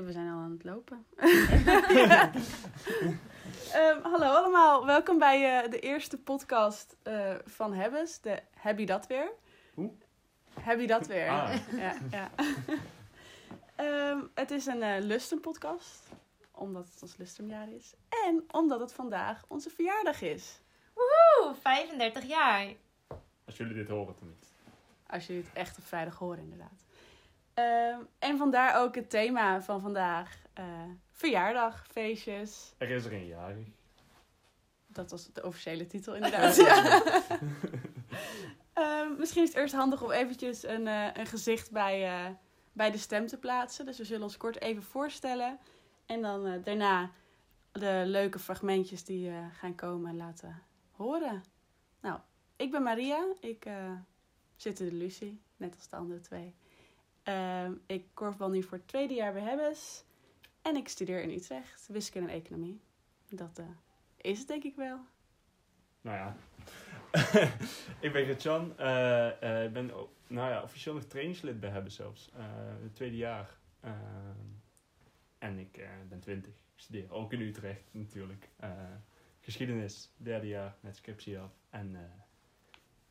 Ja, 0.00 0.06
we 0.06 0.12
zijn 0.12 0.28
al 0.28 0.38
aan 0.38 0.50
het 0.50 0.64
lopen. 0.64 1.06
Ehm, 3.72 4.02
hallo 4.02 4.26
allemaal, 4.26 4.86
welkom 4.86 5.18
bij 5.18 5.62
eh, 5.62 5.70
de 5.70 5.78
eerste 5.78 6.18
podcast 6.18 6.96
eh, 7.02 7.34
van 7.44 7.72
Hebbes. 7.72 8.20
De 8.20 8.42
Heb 8.54 8.78
je 8.78 8.86
dat 8.86 9.06
weer? 9.06 9.32
Hoe? 9.74 9.92
Heb 10.60 10.80
je 10.80 10.86
dat 10.86 11.06
weer? 11.06 11.28
Ah. 11.28 11.54
Ja, 11.76 11.94
ja. 12.10 12.30
Ehm, 13.76 14.18
het 14.34 14.50
is 14.50 14.66
een 14.66 14.82
uh, 14.82 14.96
lustenpodcast, 14.98 16.08
omdat 16.50 16.88
het 16.92 17.02
ons 17.02 17.16
lustrumjaar 17.16 17.72
is. 17.72 17.94
En 18.26 18.44
omdat 18.50 18.80
het 18.80 18.92
vandaag 18.92 19.44
onze 19.48 19.70
verjaardag 19.70 20.22
is. 20.22 20.60
Woehoe, 20.94 21.54
35 21.60 22.24
jaar. 22.24 22.72
Als 23.44 23.56
jullie 23.56 23.74
dit 23.74 23.88
horen 23.88 24.14
tenminste. 24.14 24.46
Als 25.06 25.26
jullie 25.26 25.42
het 25.42 25.52
echt 25.52 25.78
op 25.78 25.84
vrijdag 25.84 26.18
horen, 26.18 26.42
inderdaad. 26.42 26.84
Ehm, 27.54 28.00
en 28.18 28.38
vandaar 28.38 28.82
ook 28.82 28.94
het 28.94 29.10
thema 29.10 29.62
van 29.62 29.80
vandaag. 29.80 30.38
eh, 30.52 30.64
verjaardag, 31.10 31.86
feestjes. 31.90 32.74
Er 32.78 32.90
is 32.90 33.04
er 33.04 33.12
een 33.12 33.26
jarig. 33.26 33.66
Dat 34.86 35.10
was 35.10 35.32
de 35.32 35.44
officiële 35.44 35.86
titel, 35.86 36.14
inderdaad. 36.18 36.56
Ja. 36.56 37.02
Ehm, 38.72 39.16
misschien 39.18 39.42
is 39.42 39.48
het 39.48 39.58
eerst 39.58 39.74
handig 39.74 40.02
om 40.02 40.10
eventjes 40.10 40.62
een, 40.66 40.86
eh, 40.86 41.06
een 41.12 41.26
gezicht 41.26 41.70
bij, 41.70 42.04
eh, 42.06 42.30
bij 42.72 42.90
de 42.90 42.98
stem 42.98 43.26
te 43.26 43.38
plaatsen. 43.38 43.86
Dus 43.86 43.98
we 43.98 44.04
zullen 44.04 44.22
ons 44.22 44.36
kort 44.36 44.60
even 44.60 44.82
voorstellen. 44.82 45.58
En 46.06 46.22
dan 46.22 46.62
daarna 46.62 47.10
de 47.72 48.02
leuke 48.06 48.38
fragmentjes 48.38 49.04
die 49.04 49.32
gaan 49.52 49.74
komen 49.74 50.16
laten 50.16 50.62
horen. 50.90 51.44
Nou, 52.00 52.18
ik 52.56 52.70
ben 52.70 52.82
Maria. 52.82 53.24
Ik 53.40 53.66
zit 54.56 54.80
in 54.80 54.88
de 54.88 54.94
Lucie, 54.94 55.40
net 55.56 55.74
als 55.76 55.88
de 55.88 55.96
andere 55.96 56.20
twee. 56.20 56.54
Ehm, 57.22 57.72
ik 57.86 58.04
korfbal 58.14 58.50
nu 58.50 58.62
voor 58.62 58.78
het 58.78 58.88
tweede 58.88 59.14
jaar 59.14 59.32
bij 59.32 59.42
Hebbes. 59.42 60.04
En 60.62 60.76
ik 60.76 60.88
studeer 60.88 61.22
in 61.22 61.30
Utrecht, 61.30 61.86
wiskunde 61.86 62.28
en 62.28 62.34
economie. 62.34 62.80
Dat 63.28 63.58
eh, 63.58 63.66
is 64.16 64.38
het 64.38 64.48
denk 64.48 64.62
ik 64.62 64.76
wel. 64.76 64.98
Nou 66.00 66.16
ja. 66.16 66.36
ik 68.06 68.12
ben 68.12 68.24
Gertjan. 68.24 68.78
eh, 68.78 69.64
ik 69.64 69.72
ben 69.72 69.90
nou 70.26 70.50
ja, 70.50 70.62
officieel 70.62 70.94
nog 70.94 71.04
trainingslid 71.04 71.60
bij 71.60 71.70
hebben 71.70 71.92
zelfs. 71.92 72.30
Het 72.82 72.94
tweede 72.94 73.16
jaar. 73.16 73.58
Eh, 73.80 73.92
en 75.38 75.58
ik 75.58 75.88
ben 76.08 76.20
20. 76.20 76.52
Ik 76.52 76.86
studeer 76.86 77.12
ook 77.12 77.32
in 77.32 77.40
Utrecht 77.40 77.84
natuurlijk. 77.90 78.48
Geschiedenis, 79.40 80.12
derde 80.16 80.46
jaar, 80.46 80.76
net 80.80 80.96
scriptie 80.96 81.38
af. 81.38 81.52
En 81.70 81.96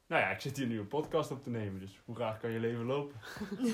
nou 0.09 0.21
ja, 0.21 0.29
ik 0.29 0.41
zit 0.41 0.57
hier 0.57 0.67
nu 0.67 0.79
een 0.79 0.87
podcast 0.87 1.31
op 1.31 1.43
te 1.43 1.49
nemen. 1.49 1.79
Dus 1.79 1.99
hoe 2.05 2.15
graag 2.15 2.39
kan 2.39 2.51
je 2.51 2.59
leven 2.59 2.85
lopen? 2.85 3.15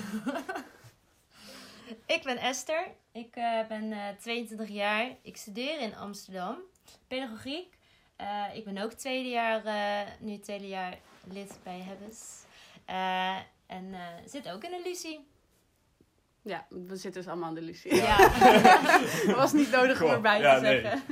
Ik 2.06 2.22
ben 2.22 2.36
Esther. 2.36 2.86
Ik 3.12 3.36
eh, 3.36 3.66
ben 3.68 3.92
eh, 3.92 4.16
22 4.18 4.68
jaar. 4.68 5.16
Ik 5.22 5.36
studeer 5.36 5.80
in 5.80 5.96
Amsterdam. 5.96 6.56
Pedagogiek. 7.08 7.76
Eh, 8.16 8.44
ik 8.54 8.64
ben 8.64 8.78
ook 8.78 8.92
tweede 8.92 9.28
jaar, 9.28 9.64
eh, 9.64 10.12
nu 10.20 10.38
tweede 10.38 10.68
jaar 10.68 10.98
lid 11.24 11.58
bij 11.62 11.80
Hebbes. 11.80 12.44
Eh, 12.84 13.36
en 13.66 13.94
eh, 13.94 14.00
zit 14.26 14.48
ook 14.50 14.64
in 14.64 14.70
de 14.70 14.80
Lucie. 14.84 15.26
Ja, 16.42 16.66
we 16.68 16.96
zitten 16.96 17.22
dus 17.22 17.30
allemaal 17.30 17.48
aan 17.48 17.54
de 17.54 17.62
Lucie. 17.62 17.94
Ja. 17.94 18.16
Dat 19.26 19.36
was 19.36 19.52
niet 19.52 19.70
nodig 19.70 20.02
om 20.02 20.10
erbij 20.10 20.40
ja, 20.40 20.54
te 20.54 20.60
nee. 20.60 20.80
zeggen. 20.80 21.02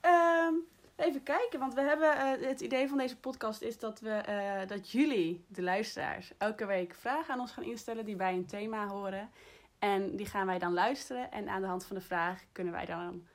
Ehm, 0.00 0.54
even 0.96 1.22
kijken, 1.22 1.58
want 1.58 1.74
we 1.74 1.80
hebben 1.80 2.16
eh, 2.16 2.48
het 2.48 2.60
idee 2.60 2.88
van 2.88 2.98
deze 2.98 3.16
podcast 3.18 3.62
is 3.62 3.78
dat 3.78 4.00
we 4.00 4.10
eh, 4.10 4.68
dat 4.68 4.90
jullie, 4.90 5.44
de 5.48 5.62
luisteraars, 5.62 6.32
elke 6.38 6.66
week 6.66 6.94
vragen 6.94 7.34
aan 7.34 7.40
ons 7.40 7.52
gaan 7.52 7.64
instellen 7.64 8.04
die 8.04 8.16
bij 8.16 8.32
een 8.34 8.46
thema 8.46 8.86
horen. 8.88 9.30
En 9.78 10.16
die 10.16 10.26
gaan 10.26 10.46
wij 10.46 10.58
dan 10.58 10.72
luisteren 10.72 11.30
en 11.32 11.48
aan 11.48 11.60
de 11.60 11.66
hand 11.66 11.84
van 11.84 11.96
de 11.96 12.02
vraag 12.02 12.40
kunnen 12.52 12.72
wij 12.72 12.86
dan 12.86 13.26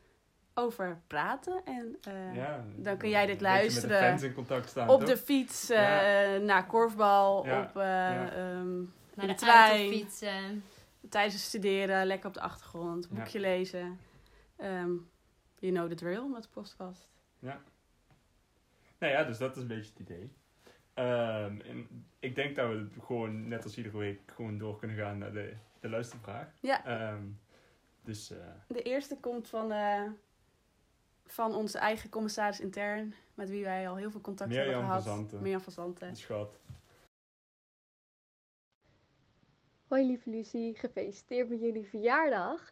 over 0.53 1.01
praten. 1.07 1.61
En 1.65 1.97
eh, 2.01 2.35
Ja, 2.35 2.63
dan 2.75 2.97
kun 2.97 3.09
jij 3.09 3.25
dit 3.25 3.41
luisteren 3.41 3.89
Met 3.89 3.99
de 3.99 4.05
fans 4.07 4.21
in 4.23 4.33
contact 4.33 4.69
staan. 4.69 4.89
op 4.89 4.99
toch? 4.99 5.09
de 5.09 5.17
fiets, 5.17 5.69
eh, 5.69 5.77
naar 6.37 6.65
korfbal, 6.67 7.45
Ja, 7.45 7.61
op, 7.61 7.75
eh, 7.77 7.83
ja. 7.83 8.31
ehm, 8.31 8.75
Naar 9.13 9.25
in 9.25 9.27
de 9.27 9.27
de 9.27 9.35
trein. 9.35 9.91
fietsen. 9.91 10.63
tijdens 11.09 11.33
het 11.33 11.43
studeren, 11.43 12.05
lekker 12.05 12.27
op 12.27 12.33
de 12.33 12.41
achtergrond, 12.41 13.07
Ja. 13.09 13.15
boekje 13.15 13.39
lezen. 13.39 13.99
Ehm 14.57 14.91
you 15.59 15.73
know 15.73 15.89
the 15.89 15.95
drill 15.95 16.23
met 16.27 16.43
de 16.43 16.49
podcast. 16.53 17.09
Ja. 17.39 17.61
Nou 18.97 19.13
ja, 19.13 19.23
dus 19.23 19.37
dat 19.37 19.55
is 19.55 19.61
een 19.61 19.67
beetje 19.67 19.91
het 19.91 19.99
idee. 19.99 20.31
Ehm, 20.93 21.59
en 21.61 22.05
ik 22.19 22.35
denk 22.35 22.55
dat 22.55 22.69
we 22.69 22.87
gewoon, 23.01 23.47
net 23.47 23.63
als 23.63 23.77
iedere 23.77 23.97
week, 23.97 24.21
gewoon 24.25 24.57
door 24.57 24.79
kunnen 24.79 24.97
gaan 24.97 25.17
naar 25.17 25.33
de, 25.33 25.53
de 25.79 25.89
luistervraag. 25.89 26.53
Ja. 26.61 26.85
Ehm, 26.85 27.23
dus 28.01 28.31
eh, 28.31 28.37
De 28.67 28.81
eerste 28.81 29.17
komt 29.19 29.47
van, 29.47 29.71
eh, 29.71 30.03
van 31.25 31.55
onze 31.55 31.77
eigen 31.77 32.09
commissaris 32.09 32.59
intern, 32.59 33.13
met 33.33 33.49
wie 33.49 33.63
wij 33.63 33.89
al 33.89 33.95
heel 33.95 34.11
veel 34.11 34.21
contact 34.21 34.49
Mirjam 34.49 34.67
hebben 34.67 34.85
van 34.85 35.01
gehad. 35.01 35.17
Zanten. 35.17 35.41
Mirjam 35.41 35.61
van 35.61 35.73
Zanten. 35.73 36.07
het 36.07 36.17
schat. 36.17 36.59
Hoi 39.87 40.05
lieve 40.05 40.29
Lucie, 40.29 40.75
gefeliciteerd 40.75 41.49
met 41.49 41.61
jullie 41.61 41.85
verjaardag. 41.85 42.71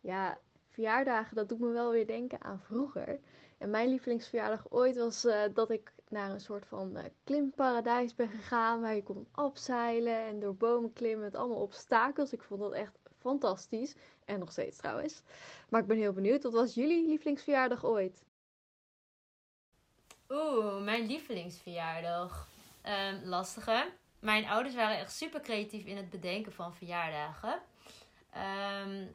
Ja, 0.00 0.38
verjaardagen, 0.68 1.36
dat 1.36 1.48
doet 1.48 1.60
me 1.60 1.68
wel 1.68 1.90
weer 1.90 2.06
denken 2.06 2.42
aan 2.42 2.60
vroeger. 2.60 3.18
En 3.58 3.70
mijn 3.70 3.88
lievelingsverjaardag 3.88 4.66
ooit 4.70 4.96
was 4.96 5.24
eh, 5.24 5.42
dat 5.54 5.70
ik 5.70 5.92
naar 6.08 6.30
een 6.30 6.40
soort 6.40 6.66
van 6.66 6.96
eh, 6.96 7.04
klimparadijs 7.24 8.14
ben 8.14 8.28
gegaan. 8.28 8.80
Waar 8.80 8.94
je 8.94 9.02
kon 9.02 9.26
opzeilen 9.34 10.26
en 10.26 10.40
door 10.40 10.56
bomen 10.56 10.92
klimmen 10.92 11.24
met 11.24 11.34
allemaal 11.34 11.62
obstakels. 11.62 12.32
Ik 12.32 12.42
vond 12.42 12.60
dat 12.60 12.72
echt 12.72 12.98
fantastisch. 13.18 13.94
En 14.24 14.38
nog 14.38 14.50
steeds 14.50 14.76
trouwens. 14.76 15.22
Maar 15.68 15.80
ik 15.80 15.86
ben 15.86 15.96
heel 15.96 16.12
benieuwd, 16.12 16.42
wat 16.42 16.52
was 16.52 16.74
jullie 16.74 17.06
lievelingsverjaardag 17.06 17.84
ooit? 17.84 18.24
Oeh, 20.28 20.82
mijn 20.82 21.06
lievelingsverjaardag. 21.06 22.48
Ehm 22.82 23.24
lastige. 23.24 23.92
Mijn 24.18 24.46
ouders 24.46 24.74
waren 24.74 24.98
echt 24.98 25.12
super 25.12 25.40
creatief 25.40 25.84
in 25.84 25.96
het 25.96 26.10
bedenken 26.10 26.52
van 26.52 26.74
verjaardagen. 26.74 27.60
Ehm, 28.30 29.06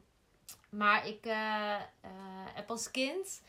maar 0.68 1.06
ik 1.06 1.26
eh, 1.26 1.80
heb 2.54 2.70
als 2.70 2.90
kind 2.90 3.42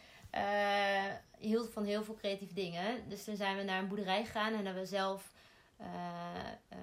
hield 1.37 1.69
van 1.73 1.83
heel 1.83 2.03
veel 2.03 2.15
creatieve 2.15 2.53
dingen. 2.53 3.09
Dus 3.09 3.23
toen 3.23 3.35
zijn 3.35 3.57
we 3.57 3.63
naar 3.63 3.79
een 3.79 3.87
boerderij 3.87 4.25
gegaan 4.25 4.53
en 4.53 4.65
hebben 4.65 4.83
we 4.83 4.87
zelf 4.89 5.31
eh, 5.77 5.87
eh, 6.69 6.77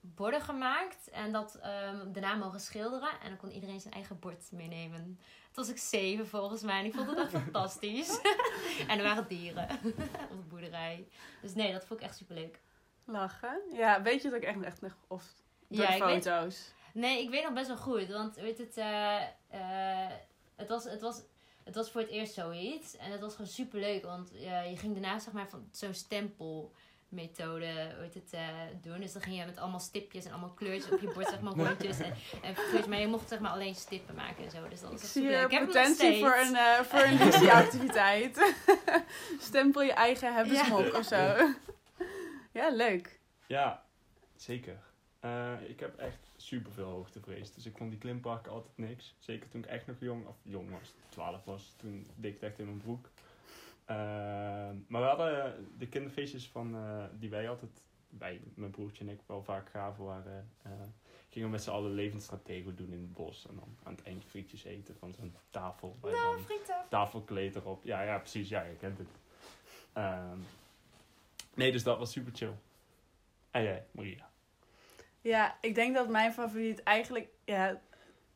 borden 0.00 0.40
gemaakt. 0.40 1.10
En 1.10 1.32
dat 1.32 1.54
ehm, 1.54 2.12
daarna 2.12 2.34
mogen 2.34 2.60
schilderen. 2.60 3.08
En 3.22 3.28
dan 3.28 3.36
kon 3.36 3.50
iedereen 3.50 3.80
zijn 3.80 3.94
eigen 3.94 4.18
bord 4.18 4.52
meenemen. 4.52 5.04
Toen 5.52 5.64
was 5.64 5.68
ik 5.68 5.78
zeven 5.78 6.28
volgens 6.28 6.62
mij. 6.62 6.78
En 6.78 6.84
ik 6.84 6.94
vond 6.94 7.08
het 7.08 7.18
echt 7.18 7.30
fantastisch. 7.42 8.20
en 8.88 8.98
er 8.98 9.02
waren 9.04 9.28
dieren 9.28 9.68
op 10.32 10.36
de 10.36 10.46
boerderij. 10.48 11.08
Dus 11.42 11.54
nee, 11.54 11.72
dat 11.72 11.84
vond 11.84 12.00
ik 12.00 12.06
echt 12.06 12.16
superleuk. 12.16 12.60
Lachen. 13.04 13.60
Ja, 13.72 14.02
weet 14.02 14.22
je 14.22 14.28
het 14.28 14.36
ook 14.36 14.42
echt, 14.42 14.60
echt 14.62 14.80
nog? 14.80 14.96
Of 15.08 15.24
door 15.68 15.82
Ja, 15.82 15.86
de 15.90 15.96
ik 15.96 16.02
weet- 16.02 16.24
foto's? 16.24 16.72
Nee, 16.92 17.22
ik 17.22 17.30
weet 17.30 17.42
nog 17.42 17.52
best 17.52 17.66
wel 17.66 17.76
goed. 17.76 18.08
Want 18.08 18.36
weet 18.36 18.58
het, 18.58 18.76
eh, 18.76 19.22
eh, 19.48 20.10
het, 20.56 20.68
was, 20.68 20.84
het, 20.84 21.00
was, 21.00 21.22
het 21.64 21.74
was 21.74 21.90
voor 21.90 22.00
het 22.00 22.10
eerst 22.10 22.34
zoiets. 22.34 22.96
En 22.96 23.10
het 23.10 23.20
was 23.20 23.32
gewoon 23.32 23.46
super 23.50 23.80
leuk. 23.80 24.04
Want 24.04 24.32
eh, 24.32 24.70
je 24.70 24.76
ging 24.76 24.92
daarna 24.92 25.18
zeg 25.18 25.32
maar 25.32 25.48
van 25.48 25.68
zo'n 25.70 25.94
stempelmethode 25.94 27.94
weet 28.00 28.14
het, 28.14 28.32
eh, 28.32 28.48
doen. 28.82 29.00
Dus 29.00 29.12
dan 29.12 29.22
ging 29.22 29.38
je 29.38 29.44
met 29.44 29.58
allemaal 29.58 29.80
stipjes 29.80 30.24
en 30.24 30.30
allemaal 30.30 30.50
kleurtjes 30.52 30.92
op 30.92 31.00
je 31.00 31.12
bord, 31.12 31.28
zeg 31.28 31.40
maar 31.40 31.52
rondjes. 31.66 31.98
En, 32.00 32.14
en 32.42 32.54
kleurtjes. 32.54 32.86
Maar 32.86 33.00
je 33.00 33.06
mocht 33.06 33.28
zeg 33.28 33.38
maar 33.40 33.50
alleen 33.50 33.74
stippen 33.74 34.14
maken 34.14 34.44
en 34.44 34.50
zo. 34.50 34.68
Dus 34.68 34.80
dat 34.80 34.92
Ik 34.92 34.98
was 34.98 35.12
zie 35.12 35.22
super 35.22 35.36
leuk. 35.36 35.44
Ik 35.44 35.50
heb 35.58 35.66
potentie 35.66 36.18
voor 36.20 36.36
een, 36.36 36.56
eh 36.56 36.80
voor 36.80 37.00
een 37.00 37.16
Lucie-activiteit. 37.24 38.54
Stempel 39.48 39.82
je 39.82 39.92
eigen 39.92 40.34
hebbesmok 40.34 40.92
Ja. 40.92 40.98
of 40.98 41.04
zo. 41.04 41.36
ja, 42.52 42.70
leuk. 42.70 43.20
Ja, 43.46 43.84
zeker. 44.36 44.78
Eh, 45.20 45.52
ik 45.68 45.80
heb 45.80 45.98
echt 45.98 46.31
super 46.46 46.72
veel 46.72 46.88
hoogtevrees. 46.88 47.52
Dus 47.52 47.66
ik 47.66 47.76
vond 47.76 47.90
die 47.90 47.98
klimparken 47.98 48.52
altijd 48.52 48.78
niks. 48.78 49.14
Zeker 49.18 49.48
toen 49.48 49.60
ik 49.60 49.66
echt 49.70 49.86
nog 49.86 49.96
jong, 50.00 50.26
of 50.26 50.36
jong 50.42 50.70
was, 50.70 50.94
12 51.08 51.44
was. 51.44 51.74
Toen 51.76 52.06
deed 52.16 52.34
ik 52.34 52.40
het 52.40 52.50
echt 52.50 52.58
in 52.58 52.64
mijn 52.66 52.78
broek. 52.80 53.10
Ehm, 53.84 54.76
maar 54.86 55.00
we 55.00 55.06
hadden 55.06 55.66
de 55.78 55.86
kinderfeestjes 55.88 56.48
van, 56.48 56.74
eh, 56.76 57.04
die 57.18 57.30
wij 57.30 57.48
altijd, 57.48 57.70
wij, 58.08 58.40
mijn 58.54 58.70
broertje 58.70 59.04
en 59.04 59.10
ik, 59.10 59.20
wel 59.26 59.42
vaak 59.42 59.68
gaven 59.68 60.04
waren. 60.04 60.48
eh, 60.62 60.70
gingen 61.28 61.48
we 61.48 61.54
met 61.54 61.62
z'n 61.62 61.70
allen 61.70 61.92
levensstratego 61.92 62.74
doen 62.74 62.92
in 62.92 63.00
het 63.00 63.12
bos. 63.12 63.46
En 63.48 63.54
dan 63.54 63.76
aan 63.82 63.94
het 63.94 64.02
eind 64.02 64.24
frietjes 64.24 64.64
eten 64.64 64.96
van 64.98 65.12
zo'n 65.12 65.34
tafel. 65.50 65.96
Nou, 66.02 66.40
frieten. 66.40 66.76
tafelkleed 66.88 67.54
erop. 67.56 67.84
Ja, 67.84 68.02
ja, 68.02 68.18
precies. 68.18 68.48
Ja, 68.48 68.62
je 68.62 68.76
kent 68.76 68.98
het. 68.98 69.08
Ehm, 69.92 70.38
nee, 71.54 71.72
dus 71.72 71.82
dat 71.82 71.98
was 71.98 72.12
super 72.12 72.32
chill. 72.34 72.54
En 73.50 73.62
jij, 73.62 73.86
Maria? 73.90 74.30
Ja, 75.22 75.56
ik 75.60 75.74
denk 75.74 75.94
dat 75.94 76.08
mijn 76.08 76.32
favoriet 76.32 76.82
eigenlijk... 76.82 77.28
Ja, 77.44 77.80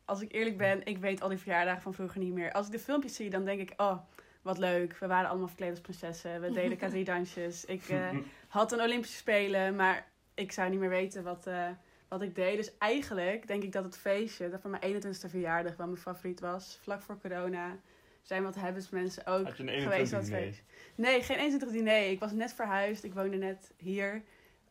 als 0.04 0.20
ik 0.20 0.32
eerlijk 0.32 0.56
ben, 0.56 0.86
ik 0.86 0.98
weet 0.98 1.20
al 1.22 1.28
die 1.28 1.38
verjaardagen 1.38 1.82
van 1.82 1.94
vroeger 1.94 2.20
niet 2.20 2.32
meer. 2.32 2.52
Als 2.52 2.66
ik 2.66 2.72
de 2.72 2.78
filmpjes 2.78 3.14
zie, 3.14 3.30
dan 3.30 3.44
denk 3.44 3.60
ik... 3.60 3.72
Oh, 3.76 3.98
wat 4.42 4.58
leuk. 4.58 4.96
We 4.98 5.06
waren 5.06 5.28
allemaal 5.28 5.48
verkleed 5.48 5.70
als 5.70 5.80
prinsessen. 5.80 6.40
We 6.40 6.50
deden 6.60 6.78
K3-dansjes. 6.78 7.64
Ik 7.64 7.88
eh, 7.88 8.08
had 8.48 8.72
een 8.72 8.80
Olympische 8.80 9.16
Spelen, 9.16 9.76
maar 9.76 10.06
ik 10.34 10.52
zou 10.52 10.70
niet 10.70 10.78
meer 10.80 10.88
weten 10.88 11.22
wat, 11.22 11.46
eh, 11.46 11.68
wat 12.08 12.22
ik 12.22 12.34
deed. 12.34 12.56
Dus 12.56 12.78
eigenlijk 12.78 13.46
denk 13.46 13.62
ik 13.62 13.72
dat 13.72 13.84
het 13.84 13.98
feestje, 13.98 14.50
dat 14.50 14.60
van 14.60 14.70
mijn 14.70 14.82
21ste 14.82 15.30
verjaardag, 15.30 15.76
wel 15.76 15.86
mijn 15.86 15.98
favoriet 15.98 16.40
was. 16.40 16.78
Vlak 16.82 17.02
voor 17.02 17.20
corona 17.20 17.76
zijn 18.22 18.42
wat 18.42 18.56
mensen 18.90 19.26
ook 19.26 19.44
Had 19.44 19.56
je 19.56 19.62
een 19.62 19.80
geweest 19.80 20.12
21 20.12 20.12
op 20.12 20.20
het 20.20 20.26
diner? 20.26 20.42
feest. 20.42 20.62
Nee, 20.94 21.22
geen 21.22 21.36
21 21.36 21.70
diner. 21.70 22.10
Ik 22.10 22.20
was 22.20 22.32
net 22.32 22.52
verhuisd. 22.52 23.04
Ik 23.04 23.14
woonde 23.14 23.36
net 23.36 23.72
hier. 23.76 24.22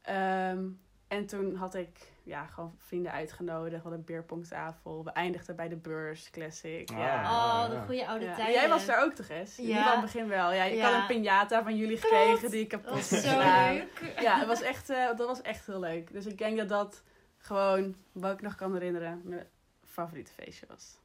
Ehm, 0.01 0.67
en 1.07 1.25
toen 1.25 1.55
had 1.55 1.75
ik 1.75 2.11
ja, 2.23 2.45
gewoon 2.45 2.75
vrienden 2.77 3.11
uitgenodigd. 3.11 3.71
We 3.75 3.81
hadden 3.81 3.99
een 3.99 4.05
beerpongtafel. 4.05 5.03
We 5.03 5.11
eindigden 5.11 5.55
bij 5.55 5.67
de 5.67 5.75
beurs. 5.75 6.29
Classic. 6.29 6.89
Ah. 6.91 6.97
ja. 6.97 7.21
Oh, 7.21 7.67
ja. 7.73 7.79
de 7.79 7.85
goede 7.85 8.07
oude 8.07 8.25
Ja. 8.25 8.35
tijden. 8.35 8.53
Jij 8.53 8.69
was 8.69 8.85
daar 8.85 9.03
ook 9.03 9.13
toch 9.13 9.29
eens? 9.29 9.57
In 9.59 9.63
Ja. 9.63 9.69
ieder 9.69 9.83
geval 9.83 9.97
in 9.97 10.03
het 10.03 10.11
begin 10.13 10.29
wel. 10.29 10.51
Ja, 10.53 10.63
ik 10.63 10.75
Ja. 10.75 10.91
had 10.91 11.09
een 11.09 11.15
piñata 11.23 11.63
van 11.63 11.75
jullie 11.77 11.99
Klopt. 11.99 12.15
gekregen 12.15 12.49
die 12.51 12.61
ik 12.61 12.67
kapot 12.69 12.85
Dat 12.85 12.93
was 12.93 13.09
heb 13.09 13.19
zo 13.19 13.37
leuk. 13.37 14.15
Ja, 14.21 14.37
het 14.39 14.47
was 14.47 14.61
echt, 14.61 14.89
eh, 14.89 15.05
dat 15.05 15.27
was 15.27 15.41
echt 15.41 15.65
heel 15.65 15.79
leuk. 15.79 16.11
Dus 16.11 16.25
ik 16.25 16.37
denk 16.37 16.57
dat 16.57 16.69
dat 16.69 17.03
gewoon, 17.37 17.95
wat 18.11 18.33
ik 18.33 18.41
nog 18.41 18.55
kan 18.55 18.73
herinneren, 18.73 19.21
mijn 19.23 19.47
favoriete 19.83 20.31
feestje 20.31 20.65
was. 20.69 20.97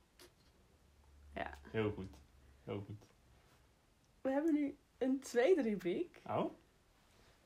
Heel 1.70 1.90
goed. 1.90 2.10
Heel 2.64 2.84
goed. 2.86 3.06
We 4.20 4.30
hebben 4.30 4.54
nu 4.54 4.76
een 4.98 5.20
tweede 5.20 5.62
rubriek. 5.62 6.20
Oh? 6.26 6.52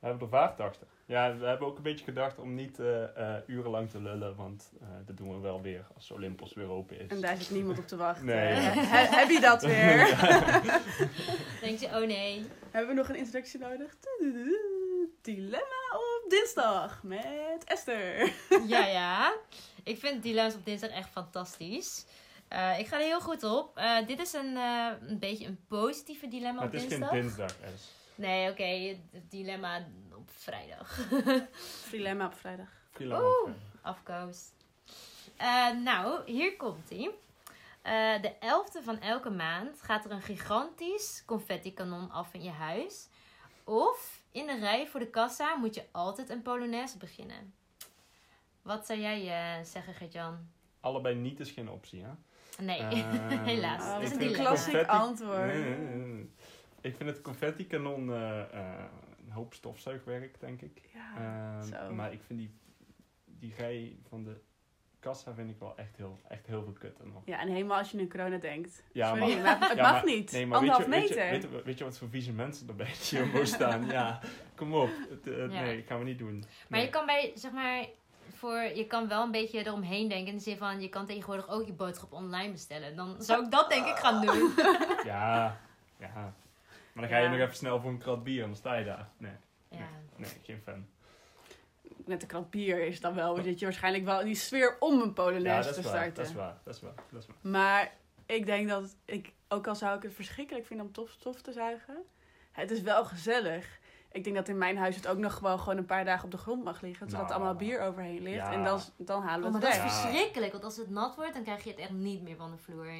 We 0.05 0.11
hebben 0.11 0.29
er 0.31 0.37
vaart 0.37 0.59
achter. 0.59 0.87
Ja, 1.05 1.35
we 1.37 1.45
hebben 1.45 1.67
ook 1.67 1.77
een 1.77 1.83
beetje 1.83 2.05
gedacht 2.05 2.39
om 2.39 2.55
niet 2.55 2.79
eh, 2.79 3.03
eh, 3.35 3.41
urenlang 3.47 3.89
te 3.89 4.01
lullen, 4.01 4.35
want 4.35 4.71
eh, 4.81 4.87
dat 5.05 5.17
doen 5.17 5.29
we 5.35 5.39
wel 5.39 5.61
weer 5.61 5.85
als 5.95 6.11
Olympus 6.11 6.53
weer 6.53 6.69
open 6.69 6.99
is. 6.99 7.07
En 7.07 7.21
daar 7.21 7.37
zit 7.37 7.49
niemand 7.51 7.77
op 7.79 7.87
te 7.87 7.95
wachten. 7.95 8.25
Nee. 8.25 8.53
He- 8.93 9.15
heb 9.17 9.29
je 9.29 9.39
dat 9.39 9.61
weer? 9.61 9.97
Denk 11.61 11.79
je, 11.79 11.85
oh 11.87 12.07
nee. 12.07 12.45
hebben 12.71 12.89
we 12.95 13.01
nog 13.01 13.09
een 13.09 13.15
introductie 13.15 13.59
nodig? 13.59 13.95
Dilemma 15.21 15.85
op 15.91 16.25
dinsdag 16.29 17.03
met 17.03 17.63
Esther. 17.65 18.31
Ja, 18.67 18.85
ja. 18.85 19.33
Ik 19.83 19.99
vind 19.99 20.23
dilemma's 20.23 20.55
op 20.55 20.65
dinsdag 20.65 20.89
echt 20.89 21.09
fantastisch. 21.09 22.05
Eh, 22.47 22.79
ik 22.79 22.87
ga 22.87 22.95
er 22.97 23.03
heel 23.05 23.21
goed 23.21 23.43
op. 23.43 23.77
Eh, 23.77 24.07
dit 24.07 24.19
is 24.19 24.33
een, 24.33 24.57
eh, 24.57 24.87
een 25.07 25.19
beetje 25.19 25.45
een 25.45 25.59
positieve 25.67 26.27
dilemma 26.27 26.53
Maar 26.59 26.65
op 26.65 26.71
het 26.71 26.81
is 26.81 26.87
dinsdag. 26.89 27.09
geen 27.09 27.21
dinsdag, 27.21 27.49
Es. 27.73 28.03
Nee, 28.15 28.49
oké. 28.51 28.63
het 29.11 29.31
dilemma 29.31 29.87
op 30.15 30.29
vrijdag. 30.33 30.99
Dilemma 31.91 32.25
op 32.25 32.33
vrijdag. 32.33 32.67
Dilemma 32.97 33.23
Oeh. 33.23 33.49
eh, 33.49 33.55
Afkoos. 33.81 34.49
Nou, 35.83 36.31
hier 36.31 36.55
komt 36.57 36.89
ie. 36.89 37.09
Eh, 37.81 38.21
de 38.21 38.31
11e 38.39 38.83
van 38.83 38.99
elke 38.99 39.29
maand 39.29 39.81
gaat 39.81 40.05
er 40.05 40.11
een 40.11 40.21
gigantisch 40.21 41.23
confetti-kanon 41.25 42.11
af 42.11 42.33
in 42.33 42.43
je 42.43 42.49
huis. 42.51 43.07
Of 43.63 44.21
in 44.31 44.45
de 44.45 44.59
rij 44.59 44.87
voor 44.87 44.99
de 44.99 45.09
kassa 45.09 45.55
moet 45.55 45.75
je 45.75 45.83
altijd 45.91 46.29
een 46.29 46.41
polonaise 46.41 46.97
beginnen. 46.97 47.53
Wat 48.61 48.85
zou 48.85 48.99
jij 48.99 49.27
eh, 49.27 49.65
zeggen, 49.65 49.93
Gert-Jan? 49.93 50.49
Allebei 50.79 51.15
niet 51.15 51.39
is 51.39 51.51
geen 51.51 51.69
optie, 51.69 52.03
hè? 52.03 52.09
Nee, 52.63 52.79
Eh, 52.79 53.43
helaas. 53.51 53.81
Oh, 53.83 53.93
dat 53.93 54.01
is 54.01 54.11
wat 54.11 54.21
een 54.21 54.33
klassiek 54.33 54.83
antwoord. 54.87 55.45
Nee, 55.45 55.63
nee, 55.63 55.75
nee, 55.77 55.95
nee. 56.05 56.33
Ik 56.85 56.95
vind 56.95 57.09
het 57.09 57.21
confetti-kanon 57.21 58.11
eh, 58.13 58.39
eh, 58.41 58.83
een 59.25 59.31
hoop 59.31 59.53
stofzuigwerk, 59.53 60.39
denk 60.39 60.61
ik. 60.61 60.81
Ja, 60.93 61.13
Ehm, 61.17 61.63
zo. 61.87 61.93
maar 61.93 62.13
ik 62.13 62.21
vind 62.27 62.39
die, 62.39 62.51
die 63.25 63.53
rij 63.57 63.97
van 64.09 64.23
de 64.23 64.35
kassa 64.99 65.33
vind 65.33 65.49
ik 65.49 65.59
wel 65.59 65.77
echt 65.77 65.97
heel, 65.97 66.19
echt 66.27 66.45
heel 66.47 66.63
veel 66.63 66.73
kutten 66.73 67.11
nog. 67.13 67.21
ja, 67.25 67.39
en 67.39 67.47
helemaal 67.47 67.77
als 67.77 67.91
je 67.91 67.97
nu 67.97 68.07
corona 68.07 68.37
denkt. 68.37 68.83
Ja, 68.91 69.07
Sorry, 69.15 69.33
maar- 69.33 69.41
maar, 69.59 69.69
het 69.69 69.77
Ja, 69.77 69.81
mag 69.81 69.91
maar- 69.91 70.05
niet. 70.05 70.31
Nee, 70.31 70.47
maar 70.47 70.59
weet 70.59 70.69
je, 70.69 70.75
Anderhalf 70.75 70.99
weet, 71.01 71.09
je, 71.09 71.15
meter. 71.15 71.31
weet, 71.49 71.57
je, 71.59 71.63
weet 71.65 71.77
je 71.77 71.83
wat 71.83 71.97
voor 71.97 72.09
vieze 72.09 72.31
mensen 72.31 72.67
er 72.67 72.75
bij 72.75 72.91
Jumbo 73.09 73.45
staan? 73.45 73.85
Ja, 73.97 74.19
kom 74.55 74.73
op. 74.73 74.89
Het, 75.09 75.27
eh, 75.27 75.37
Ja. 75.37 75.61
Nee, 75.61 75.83
gaan 75.87 75.99
we 75.99 76.05
niet 76.05 76.19
doen. 76.19 76.39
Maar 76.39 76.79
Nee. 76.79 76.81
je 76.83 76.89
kan 76.89 77.05
bij, 77.05 77.31
zeg 77.35 77.51
maar, 77.51 77.85
voor, 78.33 78.57
je 78.61 78.85
kan 78.87 79.07
wel 79.07 79.23
een 79.23 79.31
beetje 79.31 79.59
eromheen 79.59 80.07
denken. 80.09 80.27
In 80.27 80.37
de 80.37 80.43
zin 80.43 80.57
van, 80.57 80.81
je 80.81 80.89
kan 80.89 81.05
tegenwoordig 81.05 81.49
ook 81.49 81.65
je 81.65 81.73
boodschap 81.73 82.11
online 82.13 82.51
bestellen. 82.51 82.95
Dan 82.95 83.15
zou 83.19 83.45
ik 83.45 83.51
dat 83.51 83.69
denk 83.69 83.85
ik 83.87 83.95
gaan 83.95 84.25
doen. 84.25 84.51
Ja, 85.05 85.57
ja. 85.99 86.33
Maar 86.95 87.03
dan 87.03 87.13
ga 87.13 87.17
je 87.17 87.23
Ja. 87.23 87.31
nog 87.31 87.39
even 87.39 87.55
snel 87.55 87.79
voor 87.79 87.89
een 87.91 87.97
krat 87.97 88.23
bier 88.23 88.41
en 88.41 88.47
dan 88.47 88.57
sta 88.57 88.73
je 88.75 88.85
daar. 88.85 89.09
Nee, 89.17 89.31
Ja. 89.69 89.77
nee, 90.15 90.29
geen 90.43 90.61
fan. 90.63 90.85
Met 92.05 92.21
de 92.21 92.25
krant 92.27 92.49
bier 92.49 92.87
is 92.87 92.99
dan 93.01 93.13
wel, 93.15 93.35
zit 93.43 93.59
je 93.59 93.65
waarschijnlijk 93.65 94.05
wel 94.05 94.19
in 94.19 94.25
die 94.25 94.35
sfeer 94.35 94.75
om 94.79 94.93
een 95.01 95.05
Ja, 95.07 95.11
polonaise 95.13 95.63
dat 95.69 95.73
te 95.73 95.79
is 95.79 95.85
waar. 95.85 95.95
starten. 95.95 96.15
Dat 96.15 96.25
is 96.25 96.33
waar. 96.33 96.57
Dat 96.63 96.75
is 96.75 96.81
waar. 96.81 96.93
Dat 97.11 97.21
is 97.21 97.27
waar. 97.27 97.51
Maar 97.51 97.93
ik 98.25 98.45
denk 98.45 98.69
dat 98.69 98.95
ik, 99.05 99.33
ook 99.47 99.67
al 99.67 99.75
zou 99.75 99.97
ik 99.97 100.03
het 100.03 100.13
verschrikkelijk 100.13 100.65
vinden 100.65 100.85
om 100.85 100.91
tof 100.91 101.09
stof 101.09 101.41
te 101.41 101.51
zuigen, 101.51 101.97
het 102.51 102.71
is 102.71 102.81
wel 102.81 103.05
gezellig. 103.05 103.79
Ik 104.11 104.23
denk 104.23 104.35
dat 104.35 104.47
in 104.47 104.57
mijn 104.57 104.77
huis 104.77 104.95
het 104.95 105.07
ook 105.07 105.17
nog 105.17 105.33
gewoon, 105.33 105.59
gewoon 105.59 105.77
een 105.77 105.85
paar 105.85 106.05
dagen 106.05 106.25
op 106.25 106.31
de 106.31 106.37
grond 106.37 106.63
mag 106.63 106.81
liggen, 106.81 107.09
zodat 107.09 107.27
Nou. 107.27 107.33
er 107.33 107.35
allemaal 107.45 107.67
bier 107.67 107.81
overheen 107.81 108.21
ligt. 108.21 108.35
Ja. 108.45 108.51
En 108.51 108.63
dan, 108.63 108.79
dan 108.97 109.21
halen 109.21 109.45
Oh, 109.47 109.51
we 109.53 109.59
maar 109.59 109.69
het 109.71 109.79
dat 109.81 109.89
is 109.89 109.93
weg. 109.93 110.03
Ja. 110.03 110.09
verschrikkelijk. 110.09 110.51
Want 110.51 110.63
als 110.63 110.77
het 110.77 110.89
nat 110.89 111.15
wordt, 111.15 111.33
dan 111.33 111.43
krijg 111.43 111.63
je 111.63 111.69
het 111.69 111.79
echt 111.79 111.91
niet 111.91 112.21
meer 112.21 112.35
van 112.35 112.51
de 112.51 112.57
vloer. 112.57 112.85
Oh, 112.87 112.93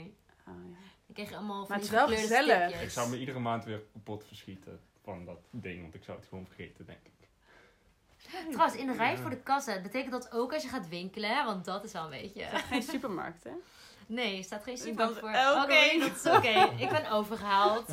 ja. 0.45 0.77
Dan 1.05 1.13
krijg 1.15 1.29
je 1.29 1.35
allemaal 1.35 1.65
van 1.65 1.69
Maar 1.77 1.85
die 1.87 1.97
het 1.97 1.99
is 2.01 2.07
wel 2.07 2.17
gezellig. 2.17 2.61
stipjes. 2.63 2.81
Ik 2.81 2.89
zou 2.89 3.09
me 3.09 3.19
iedere 3.19 3.39
maand 3.39 3.63
weer 3.65 3.81
kapot 3.93 4.25
verschieten 4.27 4.79
van 5.03 5.25
dat 5.25 5.39
ding, 5.49 5.81
want 5.81 5.93
ik 5.95 6.03
zou 6.03 6.17
het 6.17 6.27
gewoon 6.27 6.45
vergeten, 6.45 6.85
denk 6.85 6.99
ik. 7.03 7.27
Trouwens, 8.51 8.75
in 8.79 8.87
de 8.87 8.93
rij 8.93 9.11
Ja. 9.11 9.17
voor 9.17 9.29
de 9.29 9.41
kassa, 9.43 9.81
betekent 9.81 10.11
dat 10.11 10.31
ook 10.31 10.53
als 10.53 10.63
je 10.63 10.69
gaat 10.69 10.87
winkelen? 10.89 11.29
hè? 11.29 11.45
Want 11.45 11.65
dat 11.65 11.83
is 11.83 11.91
wel 11.91 12.03
een 12.03 12.09
beetje... 12.21 12.45
Geen 12.45 12.83
supermarkt, 12.83 13.43
hè? 13.43 13.51
Nee, 14.07 14.37
er 14.37 14.43
staat 14.43 14.63
geen 14.63 14.77
supermarkt 14.77 15.19
voor. 15.19 15.29
Oké, 15.63 15.99
dat 15.99 16.15
is 16.15 16.25
oké. 16.25 16.83
Ik 16.83 16.89
ben 16.89 17.09
overgehaald. 17.11 17.89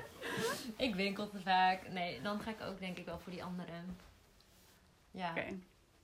ik 0.76 0.94
winkel 0.94 1.28
te 1.28 1.40
vaak. 1.40 1.88
Nee, 1.88 2.22
dan 2.22 2.40
ga 2.40 2.50
ik 2.50 2.60
ook 2.60 2.78
denk 2.78 2.98
ik 2.98 3.04
wel 3.04 3.18
voor 3.18 3.32
die 3.32 3.44
andere. 3.44 3.72
Ja. 5.10 5.30
Oké. 5.30 5.44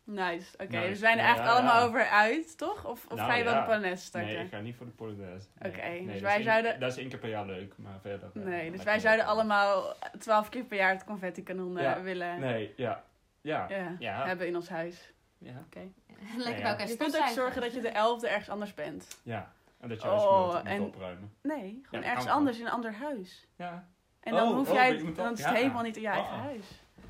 Nice. 0.04 0.52
Oké, 0.54 0.64
Nice. 0.72 0.81
dus 0.81 0.88
we 0.88 0.94
zijn 0.96 1.12
er 1.19 1.25
Ja, 1.25 1.25
eigenlijk 1.25 1.56
ja. 1.58 1.60
allemaal 1.69 1.88
over 1.88 2.06
uit, 2.08 2.58
toch? 2.58 2.84
Of, 2.87 3.04
of 3.06 3.14
Nou, 3.16 3.28
ga 3.31 3.34
je 3.37 3.44
wel 3.44 3.52
ja. 3.52 3.60
de 3.60 3.66
Polonaise 3.66 4.04
starten? 4.04 4.32
Nee, 4.34 4.44
ik 4.44 4.50
ga 4.50 4.58
niet 4.60 4.76
voor 4.76 4.87
de 4.87 4.93
Polonaise. 4.93 5.46
Nee. 5.58 5.72
Oké, 5.72 5.81
Nee, 5.88 6.06
dus 6.06 6.20
wij 6.20 6.43
zouden- 6.43 6.81
Dat 6.81 6.90
is 6.90 6.96
één 6.99 7.08
keer 7.08 7.19
per 7.19 7.28
jaar 7.28 7.46
leuk, 7.46 7.75
maar 7.76 8.00
verder... 8.00 8.31
eh, 8.34 8.43
Nee, 8.43 8.70
dus 8.70 8.82
wij 8.82 8.99
zouden 8.99 9.25
allemaal 9.26 9.94
twaalf 10.19 10.49
keer 10.49 10.64
per 10.64 10.76
jaar 10.76 10.90
het 10.93 11.04
confetti-kanon 11.04 11.76
Ja. 11.76 12.00
willen 12.02 12.40
Nee, 12.40 12.72
ja. 12.76 13.02
Ja. 13.40 13.66
ja, 13.69 13.96
Ja. 13.99 14.26
hebben 14.26 14.46
in 14.46 14.56
ons 14.56 14.69
huis. 14.69 15.12
Ja. 15.38 15.52
Oké. 15.66 15.81
Lekker 16.37 16.56
ja. 16.56 16.62
bij 16.62 16.70
elkaar 16.70 16.88
Je 16.88 16.96
kunt 16.96 17.16
ook 17.19 17.26
zorgen 17.26 17.60
dat 17.60 17.75
je 17.75 17.81
de 17.81 17.88
elfde 17.88 18.28
ergens 18.28 18.49
anders 18.49 18.75
bent. 18.75 19.20
Ja. 19.22 19.52
En 19.81 19.88
dat 19.88 20.02
je 20.02 20.08
Oh, 20.08 20.12
huisgenoten 20.14 20.58
moet 20.58 20.69
en- 20.69 20.82
opruimen. 20.82 21.32
Nee, 21.43 21.81
gewoon 21.82 22.04
ergens 22.04 22.26
anders 22.26 22.58
in 22.58 22.64
een 22.66 22.70
ander 22.72 22.94
huis. 22.94 23.46
Ja. 23.56 23.88
En 24.20 24.32
dan 24.34 24.49
Oh, 24.49 24.54
hoef 24.54 24.69
oh, 24.69 24.75
jij, 24.75 25.12
dan 25.14 25.32
is 25.32 25.44
het 25.44 25.54
helemaal 25.54 25.82
niet 25.82 25.96
in 25.96 26.02
je 26.02 26.08
eigen 26.08 26.34
Oh. 26.34 26.44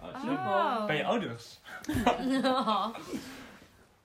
Huis. 0.03 0.15
Oh, 0.15 0.23
Oh. 0.23 0.77
super. 0.77 0.87
Ben 0.87 0.97
je 0.97 1.05
ouders? 1.05 1.61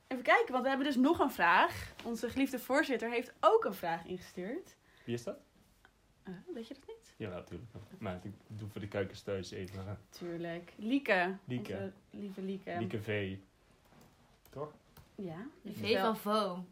Even 0.07 0.23
kijken, 0.23 0.51
want 0.51 0.63
we 0.63 0.69
hebben 0.69 0.87
dus 0.87 0.95
nog 0.95 1.19
een 1.19 1.31
vraag. 1.31 1.92
Onze 2.04 2.30
geliefde 2.30 2.59
voorzitter 2.59 3.09
heeft 3.09 3.33
ook 3.39 3.66
een 3.66 3.73
vraag 3.73 4.06
ingestuurd. 4.06 4.75
Wie 5.04 5.13
is 5.13 5.23
dat? 5.23 5.37
Eh, 6.23 6.33
weet 6.54 6.68
je 6.68 6.73
dat 6.73 6.83
niet? 6.87 7.13
Ja, 7.18 7.30
natuurlijk. 7.30 7.71
Maar 7.97 8.19
ik 8.23 8.31
doe 8.47 8.69
voor 8.69 8.81
de 8.81 8.87
kijkers 8.87 9.21
thuis 9.21 9.51
even. 9.51 9.80
eh, 9.87 9.92
Tuurlijk. 10.09 10.73
Lieke. 10.75 11.35
Lieke. 11.45 11.73
Onze 11.73 11.92
lieve 12.09 12.42
Lieke. 12.42 12.75
Lieke 12.80 13.01
V. 13.01 13.35
Toch? 14.49 14.71
Ja. 15.16 15.37
De 15.61 15.73
V 15.73 15.99
van 16.01 16.18
Vo. 16.18 16.66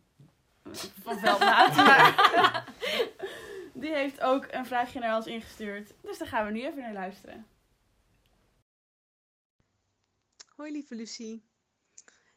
van 1.02 1.18
Veldmaat. 1.20 1.76
maar 1.76 2.66
Die 3.74 3.94
heeft 3.94 4.22
ook 4.22 4.48
een 4.52 4.66
vraagje 4.66 5.00
naar 5.00 5.16
ons 5.16 5.28
ingestuurd. 5.28 5.94
Dus 6.02 6.18
daar 6.18 6.28
gaan 6.28 6.46
we 6.46 6.52
nu 6.52 6.66
even 6.66 6.80
naar 6.82 6.94
luisteren. 6.94 7.46
Hoi 10.56 10.72
lieve 10.72 10.96
Lucie. 10.96 11.44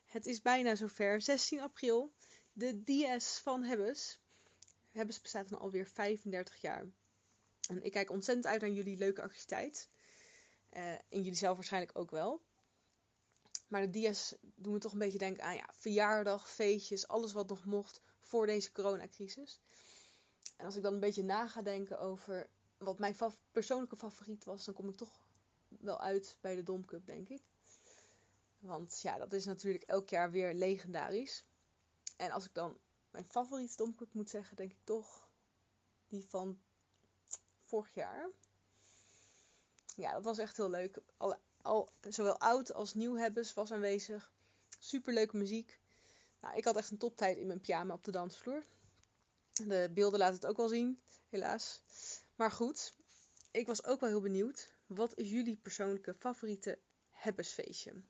Het 0.04 0.26
is 0.26 0.42
bijna 0.42 0.74
zover. 0.74 1.22
16 1.22 1.60
april. 1.60 2.12
De 2.52 2.82
DS 2.84 3.38
van 3.38 3.62
Hebbes. 3.62 4.20
Hebbes 4.90 5.20
bestaat 5.20 5.48
dan 5.48 5.58
alweer 5.58 5.86
35 5.86 6.60
jaar. 6.60 6.86
En 7.68 7.82
ik 7.82 7.92
kijk 7.92 8.10
ontzettend 8.10 8.46
uit 8.46 8.60
naar 8.60 8.70
jullie 8.70 8.96
leuke 8.96 9.22
activiteit. 9.22 9.88
Eh, 10.68 10.92
en 10.92 11.02
jullie 11.08 11.34
zelf 11.34 11.54
waarschijnlijk 11.54 11.98
ook 11.98 12.10
wel. 12.10 12.42
Maar 13.68 13.90
de 13.90 14.10
DS 14.10 14.34
doen 14.54 14.72
we 14.72 14.78
toch 14.78 14.92
een 14.92 14.98
beetje 14.98 15.18
denken 15.18 15.42
aan 15.42 15.56
ja, 15.56 15.70
verjaardag, 15.72 16.50
feestjes, 16.50 17.08
alles 17.08 17.32
wat 17.32 17.48
nog 17.48 17.64
mocht 17.64 18.00
voor 18.20 18.46
deze 18.46 18.72
coronacrisis. 18.72 19.60
En 20.56 20.64
als 20.64 20.76
ik 20.76 20.82
dan 20.82 20.94
een 20.94 21.00
beetje 21.00 21.24
na 21.24 21.48
ga 21.48 21.62
denken 21.62 22.00
over 22.00 22.50
wat 22.78 22.98
mijn 22.98 23.16
persoonlijke 23.50 23.96
favoriet 23.96 24.44
was, 24.44 24.64
dan 24.64 24.74
kom 24.74 24.88
ik 24.88 24.96
toch 24.96 25.20
wel 25.68 26.00
uit 26.00 26.36
bij 26.40 26.54
de 26.54 26.62
Domcup, 26.62 27.06
denk 27.06 27.28
ik. 27.28 27.42
Want 28.58 29.00
ja, 29.00 29.18
dat 29.18 29.32
is 29.32 29.44
natuurlijk 29.44 29.84
elk 29.84 30.08
jaar 30.08 30.30
weer 30.30 30.54
legendarisch. 30.54 31.44
En 32.16 32.30
als 32.30 32.44
ik 32.44 32.54
dan 32.54 32.78
mijn 33.10 33.24
favoriete 33.24 33.76
Domcup 33.76 34.12
moet 34.12 34.30
zeggen, 34.30 34.56
denk 34.56 34.72
ik 34.72 34.84
toch 34.84 35.28
die 36.08 36.28
van 36.28 36.60
vorig 37.62 37.94
jaar. 37.94 38.30
Ja, 39.96 40.12
dat 40.12 40.24
was 40.24 40.38
echt 40.38 40.56
heel 40.56 40.70
leuk. 40.70 40.98
Al, 41.62 41.92
zowel 42.00 42.38
oud 42.38 42.72
als 42.72 42.94
nieuw 42.94 43.16
hebbes 43.16 43.54
was 43.54 43.72
aanwezig. 43.72 44.32
Superleuke 44.78 45.36
muziek. 45.36 45.80
Nou, 46.40 46.56
ik 46.56 46.64
had 46.64 46.76
echt 46.76 46.90
een 46.90 46.98
toptijd 46.98 47.36
in 47.36 47.46
mijn 47.46 47.60
pyjama 47.60 47.94
op 47.94 48.04
de 48.04 48.10
dansvloer. 48.10 48.66
De 49.52 49.90
beelden 49.94 50.18
laten 50.18 50.34
het 50.34 50.46
ook 50.46 50.56
wel 50.56 50.68
zien, 50.68 51.02
helaas. 51.28 51.82
Maar 52.34 52.50
goed, 52.50 52.94
ik 53.50 53.66
was 53.66 53.84
ook 53.84 54.00
wel 54.00 54.08
heel 54.08 54.20
benieuwd. 54.20 54.70
Wat 54.86 55.14
is 55.14 55.30
jullie 55.30 55.56
persoonlijke 55.56 56.14
favoriete 56.14 56.78
hebbesfeestje? 57.10 58.02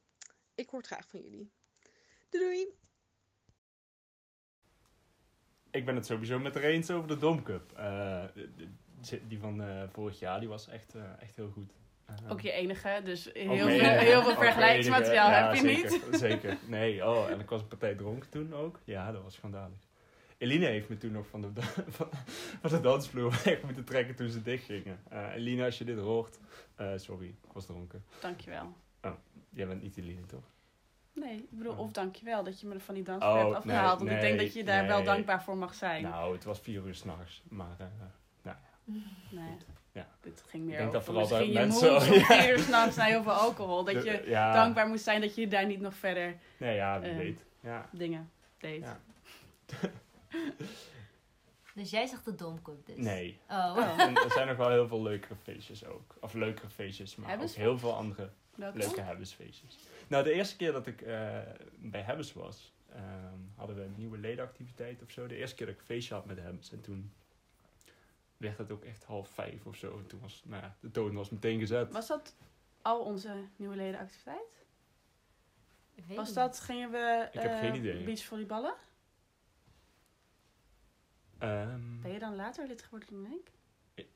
Ik 0.59 0.69
hoor 0.69 0.79
het 0.79 0.89
graag 0.89 1.09
van 1.09 1.21
jullie. 1.21 1.51
Doei 2.31 2.45
doei! 2.45 2.67
Ik 5.71 5.85
ben 5.85 5.95
het 5.95 6.07
sowieso 6.07 6.39
met 6.39 6.55
haar 6.55 6.63
eens 6.63 6.91
over 6.91 7.09
de 7.09 7.17
Domcup. 7.17 7.73
Eh, 7.73 8.25
die 9.29 9.39
van 9.39 9.63
eh, 9.63 9.83
vorig 9.89 10.19
jaar, 10.19 10.41
die 10.41 10.49
was 10.49 10.69
echt, 10.69 10.95
eh, 10.95 11.23
echt 11.23 11.37
heel 11.37 11.51
goed. 11.51 11.73
Ook 12.29 12.41
je 12.41 12.53
enige, 12.53 13.01
dus 13.05 13.31
heel, 13.33 13.69
veel, 13.69 13.69
heel 13.69 14.23
veel 14.23 14.37
vergelijkingsmateriaal 14.37 15.31
heb 15.31 15.55
je 15.55 15.63
niet. 15.63 16.03
Zeker. 16.11 16.59
Nee, 16.67 17.07
oh, 17.07 17.31
en 17.31 17.41
ik 17.41 17.49
was 17.49 17.61
een 17.61 17.69
partij 17.69 17.95
dronken 17.95 18.31
toen 18.31 18.55
ook. 18.55 18.81
Ja, 18.85 19.13
dat 19.13 19.23
was 19.23 19.35
schandalig. 19.35 19.79
Eline 20.39 20.67
heeft 20.67 20.89
me 20.89 20.97
toen 20.97 21.13
nog 21.13 21.27
van 21.27 21.41
de, 21.41 21.63
van, 21.97 22.09
van 22.61 22.71
de 22.71 22.81
dansvloer 22.81 23.41
weg 23.45 23.63
moeten 23.63 23.85
trekken 23.85 24.15
toen 24.15 24.29
ze 24.29 24.43
dichtgingen. 24.43 25.01
Eh 25.09 25.35
Eline, 25.35 25.65
als 25.65 25.79
je 25.79 25.85
dit 25.85 25.99
hoort, 25.99 26.39
eh, 26.75 26.93
sorry, 26.97 27.27
ik 27.27 27.53
was 27.53 27.67
dronken. 27.67 28.05
Dankjewel. 28.21 28.77
Jij 29.51 29.67
bent 29.67 29.83
niet 29.83 29.97
Eline, 29.97 30.27
toch? 30.27 30.43
Nee, 31.13 31.37
ik 31.37 31.51
bedoel, 31.51 31.73
Oh. 31.73 31.79
of 31.79 31.93
dankjewel 31.93 32.45
dat 32.45 32.61
je 32.61 32.67
me 32.67 32.75
er 32.75 32.81
van 32.81 32.95
die 32.95 33.03
dans 33.05 33.23
Oh, 33.25 33.35
hebt 33.35 33.55
afgehaald. 33.55 33.99
nee, 33.99 34.09
want 34.09 34.23
ik 34.23 34.29
denk 34.29 34.41
dat 34.41 34.55
je 34.55 34.65
daar 34.65 34.87
wel 34.87 35.05
dankbaar 35.05 35.43
voor 35.43 35.57
mag 35.57 35.75
zijn. 35.75 36.03
Nou, 36.03 36.35
het 36.35 36.45
was 36.45 36.61
vier 36.61 36.87
uur 36.87 36.95
s'nachts, 36.95 37.43
maar... 37.49 37.77
eh, 37.79 38.53
nee, 39.31 39.57
Ja. 39.93 40.09
dit 40.21 40.43
ging 40.47 40.65
meer 40.65 40.73
Ik 40.73 40.79
denk 40.79 40.95
over 40.95 41.15
dat 41.15 41.29
vooral 41.29 41.41
misschien 41.41 41.55
dat 41.71 41.81
je 41.81 41.89
mensen- 41.89 42.09
moed 42.11 42.21
Ja. 42.29 42.41
vier 42.43 42.51
uur 42.53 42.59
s'nachts 42.59 42.97
na 42.97 43.05
heel 43.05 43.23
veel 43.23 43.33
alcohol. 43.33 43.85
Dat 43.85 43.95
de- 43.95 44.05
je 44.11 44.23
ja, 44.37 44.53
dankbaar 44.53 44.89
moest 44.89 45.05
zijn 45.05 45.21
dat 45.21 45.35
je 45.35 45.49
daar 45.49 45.67
niet 45.67 45.81
nog 45.81 45.95
verder 45.95 46.37
Nee, 46.57 46.75
ja, 46.75 47.01
wie 47.01 47.11
eh, 47.11 47.17
weet. 47.17 47.45
Ja. 47.61 47.89
dingen 47.93 48.31
deed. 48.59 48.85
Ja. 48.85 49.01
Dus 51.75 51.91
jij 51.91 52.07
zegt 52.07 52.25
de 52.25 52.35
Domcup 52.35 52.87
dus? 52.87 52.97
Nee. 52.97 53.39
Oh. 53.51 53.95
En 54.01 54.15
er 54.17 54.31
zijn 54.33 54.47
nog 54.49 54.57
wel 54.57 54.71
heel 54.71 54.89
veel 54.89 55.03
leukere 55.03 55.35
feestjes 55.43 55.85
ook. 55.87 56.15
Of 56.21 56.33
leukere 56.35 56.69
feestjes, 56.71 57.17
maar 57.17 57.41
ook 57.43 57.49
heel 57.51 57.79
veel 57.79 57.95
andere 57.95 58.31
Welke? 58.59 58.79
leuke 58.79 59.01
Hebbesfeestjes. 59.01 59.79
Nou, 60.09 60.25
de 60.25 60.33
eerste 60.33 60.57
keer 60.57 60.73
dat 60.73 60.87
ik 60.87 61.01
eh, 61.03 61.39
bij 61.77 62.01
Hebbes 62.01 62.33
was, 62.33 62.73
ehm, 62.93 63.39
hadden 63.55 63.77
we 63.77 63.83
een 63.83 63.95
nieuwe 63.97 64.19
ledenactiviteit 64.19 65.03
of 65.03 65.11
zo. 65.11 65.27
De 65.27 65.37
eerste 65.37 65.57
keer 65.57 65.67
dat 65.67 65.75
ik 65.75 65.81
een 65.81 65.87
feestje 65.87 66.15
had 66.15 66.27
met 66.27 66.39
Hebbes. 66.39 66.73
En 66.73 66.81
toen 66.81 67.13
werd 68.37 68.59
het 68.59 68.71
ook 68.71 68.85
echt 68.85 69.05
half 69.05 69.29
vijf 69.29 69.67
of 69.67 69.77
zo. 69.77 69.99
En 69.99 70.07
toen 70.07 70.21
was, 70.21 70.43
nou 70.45 70.63
ja, 70.63 70.77
de 70.81 70.91
toon 70.91 71.15
was 71.15 71.31
meteen 71.31 71.59
gezet. 71.59 71.93
Was 71.93 72.07
dat 72.07 72.37
al 72.83 73.01
onze 73.05 73.45
nieuwe 73.57 73.77
ledenactiviteit? 73.77 74.65
Ik 75.95 76.05
weet 76.05 76.17
Was 76.17 76.33
dat, 76.33 76.61
gingen 76.61 76.91
we 76.91 77.29
Ik 77.33 77.41
heb 77.41 77.51
eh, 77.51 77.59
geen 77.59 77.75
idee. 77.75 78.05
beachvolleyballen? 78.05 78.75
Ehm, 81.39 82.01
Ben 82.01 82.13
je 82.13 82.19
dan 82.19 82.35
later 82.37 82.67
lid 82.67 82.83
geworden 82.83 83.09
dan 83.23 83.33
ik? 83.33 83.51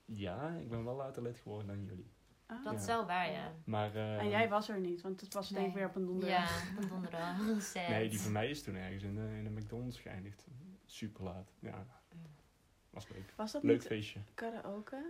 ja, 0.05 0.49
ik 0.61 0.69
ben 0.69 0.85
wel 0.85 0.95
later 0.95 1.23
lid 1.23 1.39
geworden 1.39 1.67
dan 1.67 1.85
jullie. 1.85 2.11
Ah. 2.47 2.65
Dat 2.65 2.81
is 2.81 2.87
wel 2.87 3.07
waar, 3.07 3.31
ja. 3.31 3.53
Maar, 3.65 3.95
eh, 3.95 4.19
En 4.19 4.29
jij 4.29 4.49
was 4.49 4.69
er 4.69 4.81
niet, 4.81 5.01
want 5.01 5.21
het 5.21 5.35
was 5.35 5.49
denk 5.49 5.67
ik 5.67 5.75
weer 5.75 5.87
op 5.87 5.95
een 5.97 6.05
donderdag. 6.07 6.65
Ja, 6.65 6.69
een 6.83 6.89
donderdag. 6.89 7.37
Nee, 7.89 8.09
die 8.09 8.21
van 8.21 8.33
mij 8.33 8.51
is 8.51 8.63
toen 8.63 8.75
ergens 8.75 9.03
in 9.03 9.15
de, 9.15 9.21
in 9.37 9.45
de 9.45 9.51
McDonald's 9.51 9.99
geëindigd. 10.01 10.47
Super 10.87 11.25
laat. 11.25 11.53
Ja, 11.59 11.87
was 12.91 13.09
leuk. 13.09 13.33
Was 13.37 13.53
dat 13.53 13.63
Leuk 13.63 13.73
niet 13.79 13.87
feestje. 13.87 14.21
karaoke? 14.35 15.05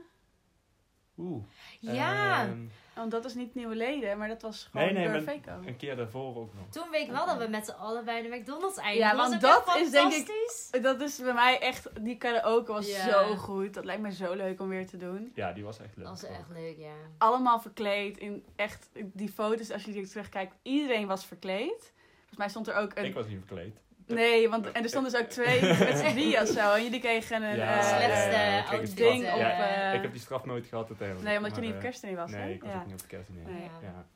Oeh. 1.18 1.44
Ja, 1.80 2.42
Ehm, 2.44 2.58
Want 2.94 3.10
dat 3.10 3.24
is 3.24 3.34
niet 3.34 3.54
nieuwe 3.54 3.74
leden, 3.74 4.18
maar 4.18 4.28
dat 4.28 4.42
was 4.42 4.68
gewoon 4.70 4.86
Nee, 4.86 4.94
nee, 5.08 5.22
door 5.22 5.64
een 5.66 5.76
keer 5.76 5.96
daarvoor 5.96 6.36
ook 6.36 6.54
nog. 6.54 6.64
toen 6.70 6.90
weet 6.90 7.06
ik 7.06 7.10
wel 7.12 7.26
dat 7.26 7.38
we 7.38 7.48
met 7.48 7.64
z'n 7.66 7.70
allen 7.72 8.04
bij 8.04 8.22
de 8.22 8.28
McDonald's 8.36 8.76
eindigen. 8.78 9.08
Ja, 9.08 9.16
was 9.16 9.28
want 9.28 9.40
dat 9.40 9.76
is 9.76 9.90
denk 9.90 10.12
ik- 10.12 10.26
fantastisch. 10.26 10.82
Dat 10.82 11.00
is 11.00 11.18
bij 11.18 11.32
mij 11.32 11.58
echt, 11.60 11.88
die 12.04 12.16
karaoke 12.16 12.72
was 12.72 12.86
Ja. 12.96 13.10
zo 13.10 13.36
goed. 13.36 13.74
Dat 13.74 13.84
lijkt 13.84 14.02
me 14.02 14.12
zo 14.12 14.34
leuk 14.34 14.60
om 14.60 14.68
weer 14.68 14.86
te 14.86 14.96
doen. 14.96 15.32
Ja, 15.34 15.52
die 15.52 15.64
was 15.64 15.78
echt 15.78 15.96
leuk. 15.96 16.06
Dat 16.06 16.20
was 16.20 16.30
echt 16.30 16.48
leuk, 16.52 16.76
ja. 16.78 16.92
Allemaal 17.18 17.60
verkleed 17.60 18.18
in 18.18 18.44
echt, 18.56 18.88
die 19.02 19.28
foto's 19.28 19.70
als 19.70 19.84
je 19.84 19.92
die 19.92 20.06
terugkijkt, 20.08 20.54
iedereen 20.62 21.06
was 21.06 21.24
verkleed. 21.26 21.92
Volgens 22.18 22.36
mij 22.38 22.48
stond 22.48 22.68
er 22.68 22.74
ook 22.74 22.92
een... 22.94 23.04
Ik 23.04 23.14
was 23.14 23.26
niet 23.26 23.38
verkleed. 23.38 23.76
Nee, 24.06 24.48
want 24.48 24.72
en 24.72 24.82
er 24.82 24.88
stonden 24.88 25.12
dus 25.12 25.20
ook 25.20 25.28
twee 25.28 25.60
met 25.62 25.98
z'n 25.98 26.10
drieën 26.10 26.40
of 26.40 26.48
zo. 26.48 26.72
En 26.72 26.82
jullie 26.82 27.00
kregen 27.00 27.42
een 27.42 27.56
Ja, 27.56 27.78
eh, 27.78 27.84
Slechtste 27.84 29.02
ja, 29.02 29.10
ding 29.10 29.32
op... 29.32 29.38
Ja, 29.38 29.90
eh, 29.90 29.94
ik 29.94 30.02
heb 30.02 30.12
die 30.12 30.20
straf 30.20 30.44
nooit 30.44 30.66
gehad 30.66 30.88
uiteindelijk. 30.88 31.28
nee, 31.28 31.36
omdat 31.36 31.50
je 31.54 31.56
maar, 31.56 31.66
niet 31.66 31.76
op 31.76 31.82
eh, 31.82 31.84
kerstdiner 31.84 32.16
was, 32.16 32.30
hè? 32.30 32.38
Nee, 32.44 32.54
ik 32.54 32.62
was 32.62 32.72
ja. 32.72 32.78
ook 32.80 32.84
niet 32.86 32.94
op 32.94 33.00
de 33.00 33.06
kerstdiner. 33.06 33.44
Nee. 33.44 33.70
Ja. 33.82 34.06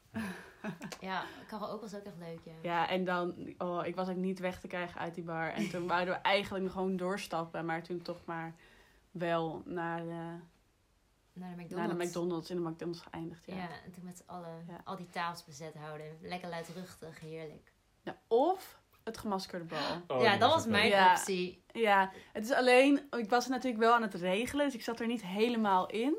Ja, 1.00 1.24
karaoke 1.46 1.80
was 1.80 1.94
ook 1.94 2.04
echt 2.04 2.16
leuk, 2.18 2.38
ja. 2.44 2.52
Ja, 2.62 2.88
en 2.88 3.04
dan, 3.04 3.54
oh, 3.58 3.86
ik 3.86 3.94
was 3.94 4.08
ook 4.08 4.16
niet 4.16 4.38
weg 4.38 4.60
te 4.60 4.66
krijgen 4.66 5.00
uit 5.00 5.14
die 5.14 5.24
bar. 5.24 5.52
En 5.52 5.70
toen 5.70 5.86
wouden 5.86 6.14
we 6.14 6.20
eigenlijk 6.20 6.70
gewoon 6.70 6.96
doorstappen, 6.96 7.64
maar 7.64 7.82
toen 7.82 8.02
toch 8.02 8.24
maar 8.24 8.54
wel 9.10 9.62
naar 9.64 9.98
de, 9.98 10.04
Naar 10.04 10.40
de 11.32 11.38
naar 11.56 11.56
McDonald's. 11.56 11.98
de 11.98 12.04
McDonald's, 12.04 12.50
in 12.50 12.56
de 12.56 12.68
McDonald's 12.70 13.00
geëindigd. 13.10 13.46
Ja. 13.46 13.54
Ja, 13.54 13.68
en 13.84 13.92
toen 13.92 14.04
met 14.04 14.16
z'n 14.16 14.30
allen 14.30 14.64
Ja. 14.68 14.80
al 14.84 14.96
die 14.96 15.08
tafels 15.10 15.44
bezet 15.44 15.74
houden. 15.74 16.06
Lekker 16.20 16.48
luidruchtig, 16.48 17.20
heerlijk. 17.20 17.72
Ja, 18.02 18.16
of 18.26 18.80
het 19.06 19.18
gemaskerde 19.18 19.64
bal. 19.64 20.16
Oh, 20.16 20.22
ja, 20.22 20.36
dat 20.36 20.54
was 20.54 20.66
mijn 20.66 20.88
Ja. 20.88 21.10
optie. 21.10 21.62
Ja, 21.72 22.10
het 22.32 22.44
is 22.44 22.52
alleen, 22.52 23.08
ik 23.10 23.30
was 23.30 23.44
er 23.44 23.50
natuurlijk 23.50 23.82
wel 23.82 23.94
aan 23.94 24.02
het 24.02 24.14
regelen, 24.14 24.64
dus 24.64 24.74
ik 24.74 24.82
zat 24.82 25.00
er 25.00 25.06
niet 25.06 25.24
helemaal 25.24 25.86
in. 25.86 26.16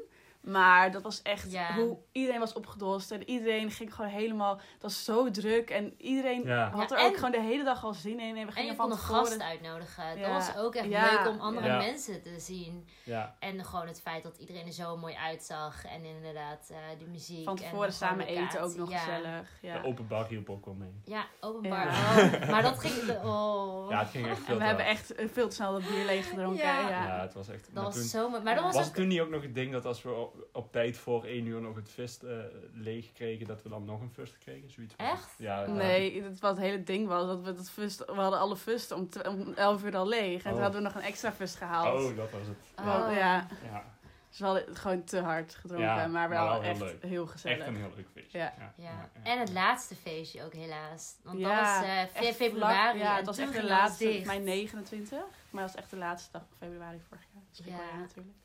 Maar 0.52 0.92
dat 0.92 1.02
was 1.02 1.22
echt 1.22 1.52
Ja. 1.52 1.74
hoe 1.74 1.98
iedereen 2.12 2.40
was 2.40 2.54
opgedost. 2.54 3.12
En 3.12 3.30
iedereen 3.30 3.72
ging 3.72 3.94
gewoon 3.96 4.12
helemaal. 4.12 4.56
Het 4.56 4.82
was 4.82 5.04
zo 5.04 5.32
druk. 5.32 5.70
En 5.70 5.94
iedereen 5.98 6.44
Ja. 6.44 6.70
had 6.70 6.90
Ja, 6.90 6.96
er 6.98 7.04
ook 7.06 7.10
en- 7.12 7.16
gewoon 7.16 7.32
de 7.32 7.42
hele 7.42 7.64
dag 7.64 7.84
al 7.84 7.94
zin 7.94 8.20
in. 8.20 8.20
En 8.20 8.34
we 8.34 8.40
En 8.40 8.52
gingen 8.52 8.70
je 8.72 8.76
van 8.76 8.92
gast 8.98 9.42
uitnodigen. 9.42 10.18
Ja. 10.18 10.22
Dat 10.28 10.32
was 10.48 10.58
ook 10.64 10.76
echt 10.76 10.88
Ja. 10.90 11.12
leuk 11.24 11.28
om 11.34 11.40
andere 11.40 11.68
Ja. 11.68 11.78
mensen 11.78 12.22
te 12.22 12.40
zien. 12.40 12.88
Ja, 13.04 13.36
En 13.40 13.66
gewoon 13.66 13.88
het 13.88 14.02
feit 14.02 14.24
dat 14.24 14.38
iedereen 14.38 14.66
er 14.66 14.72
zo 14.74 14.98
mooi 14.98 15.16
uitzag. 15.16 15.86
En 15.86 16.04
inderdaad 16.06 16.70
eh 16.72 16.78
de 17.00 17.06
muziek. 17.06 17.44
Van 17.44 17.58
en 17.58 17.64
tevoren 17.64 17.88
de 17.88 17.94
samen 17.94 18.26
eten 18.28 18.62
ook 18.62 18.76
nog 18.76 18.90
ja. 18.92 18.98
gezellig. 18.98 19.50
Ja. 19.62 19.82
de 19.82 19.88
open 19.88 20.08
bar 20.08 20.28
hielp 20.28 20.50
ook 20.50 20.66
wel 20.66 20.74
mee. 20.74 21.02
Ja, 21.06 21.26
openbaar. 21.40 21.86
Ja. 21.86 21.96
Oh, 22.44 22.50
maar 22.50 22.62
dat 22.64 22.80
ging... 22.80 22.94
de- 23.06 23.20
Oh. 23.24 23.90
Ja, 23.90 24.00
het 24.00 24.10
ging 24.10 24.28
echt 24.28 24.40
veel 24.40 24.54
En 24.54 24.60
we 24.60 24.66
hebben 24.66 24.86
echt 24.86 25.16
eh, 25.16 25.28
veel 25.34 25.48
te 25.50 25.56
snel 25.56 25.72
dat 25.72 25.88
bier 25.88 26.06
leeg 26.06 26.30
gedronken. 26.30 26.66
Ja. 26.66 26.80
Ja. 26.90 27.06
Ja, 27.06 27.22
het 27.22 27.34
was 27.34 27.48
echt... 27.50 27.64
Dat 27.66 27.74
maar 27.74 27.84
was 27.84 27.94
toen, 27.94 28.04
zo 28.04 28.30
mooi. 28.30 28.44
Maar 28.44 28.56
dat 28.56 28.64
was, 28.64 28.76
was 28.76 28.88
ook... 28.88 28.94
toen 28.94 29.08
niet 29.08 29.20
ook 29.20 29.30
nog 29.30 29.42
het 29.42 29.56
ding 29.56 29.72
dat 29.72 29.86
als 29.86 30.02
we 30.04 30.28
op, 30.54 30.72
tijd 30.72 30.98
voor 30.98 31.24
één 31.26 31.46
uur 31.46 31.62
nog 31.62 31.76
het 31.76 31.90
vest 31.90 32.24
eh, 32.24 32.38
leeg 32.74 33.12
kregen, 33.14 33.48
dat 33.48 33.64
we 33.64 33.70
dan 33.70 33.86
nog 33.86 34.02
een 34.02 34.12
fust 34.12 34.38
kregen? 34.38 34.72
Zoiets 34.72 34.94
was 34.98 35.08
het. 35.08 35.18
Echt? 35.18 35.34
Ja, 35.38 35.62
ja. 35.62 35.68
Nee, 35.72 36.24
het, 36.24 36.40
wat 36.40 36.56
het 36.58 36.66
hele 36.66 36.84
ding 36.84 37.08
was 37.08 37.26
dat 37.28 37.42
we 37.42 37.54
dat 37.54 37.70
fust, 37.70 38.06
we 38.06 38.12
hadden 38.14 38.40
alle 38.40 38.58
fust 38.58 38.92
om, 38.92 39.10
om 39.28 39.54
11 39.54 39.84
uur 39.84 39.98
al 39.98 40.08
leeg. 40.08 40.36
En 40.44 40.50
toen 40.50 40.54
Oh. 40.54 40.62
hadden 40.62 40.82
we 40.82 40.88
nog 40.88 40.96
een 40.96 41.02
extra 41.08 41.32
fust 41.32 41.56
gehaald. 41.56 42.10
Oh, 42.10 42.16
dat 42.18 42.32
was 42.32 42.48
het. 42.48 42.58
Oh. 42.80 42.86
ja, 43.16 43.48
Ja, 43.64 43.96
dus 44.30 44.40
we 44.40 44.46
hadden 44.46 44.66
het 44.66 44.80
gewoon 44.80 45.04
te 45.04 45.20
hard 45.22 45.56
gedronken, 45.56 45.86
Ja, 45.88 46.08
maar 46.08 46.30
wel, 46.30 46.46
maar 46.48 46.62
wel 46.62 46.62
heel 46.62 46.86
echt 46.88 47.02
heel 47.02 47.28
gezellig. 47.28 47.58
echt 47.58 47.68
een 47.68 47.76
heel 47.76 47.92
leuk 47.96 48.08
feestje. 48.14 48.38
Ja. 48.38 48.74
Ja, 48.78 49.10
En 49.24 49.40
het 49.40 49.52
laatste 49.54 49.96
feestje 49.96 50.44
ook 50.44 50.54
helaas. 50.54 51.16
Want 51.24 51.40
Ja, 51.40 51.50
dat 51.50 51.76
was 51.80 51.84
eh, 51.90 52.02
Echt 52.02 52.12
4 52.12 52.22
vlak- 52.22 52.34
februari. 52.36 53.00
ja, 53.00 53.16
het 53.16 53.26
was 53.26 53.36
toen 53.36 53.46
echt 53.46 53.54
de 53.56 53.64
laatste, 53.64 54.22
mijn 54.26 54.44
29. 54.44 55.10
Maar 55.50 55.62
dat 55.64 55.72
was 55.74 55.82
echt 55.82 55.90
de 55.90 55.98
laatste 55.98 56.32
dag 56.32 56.42
van 56.48 56.68
februari 56.68 57.00
vorig 57.08 57.24
jaar. 57.34 57.44
Dus 57.50 57.66
ja. 57.66 57.98
natuurlijk. 58.00 58.36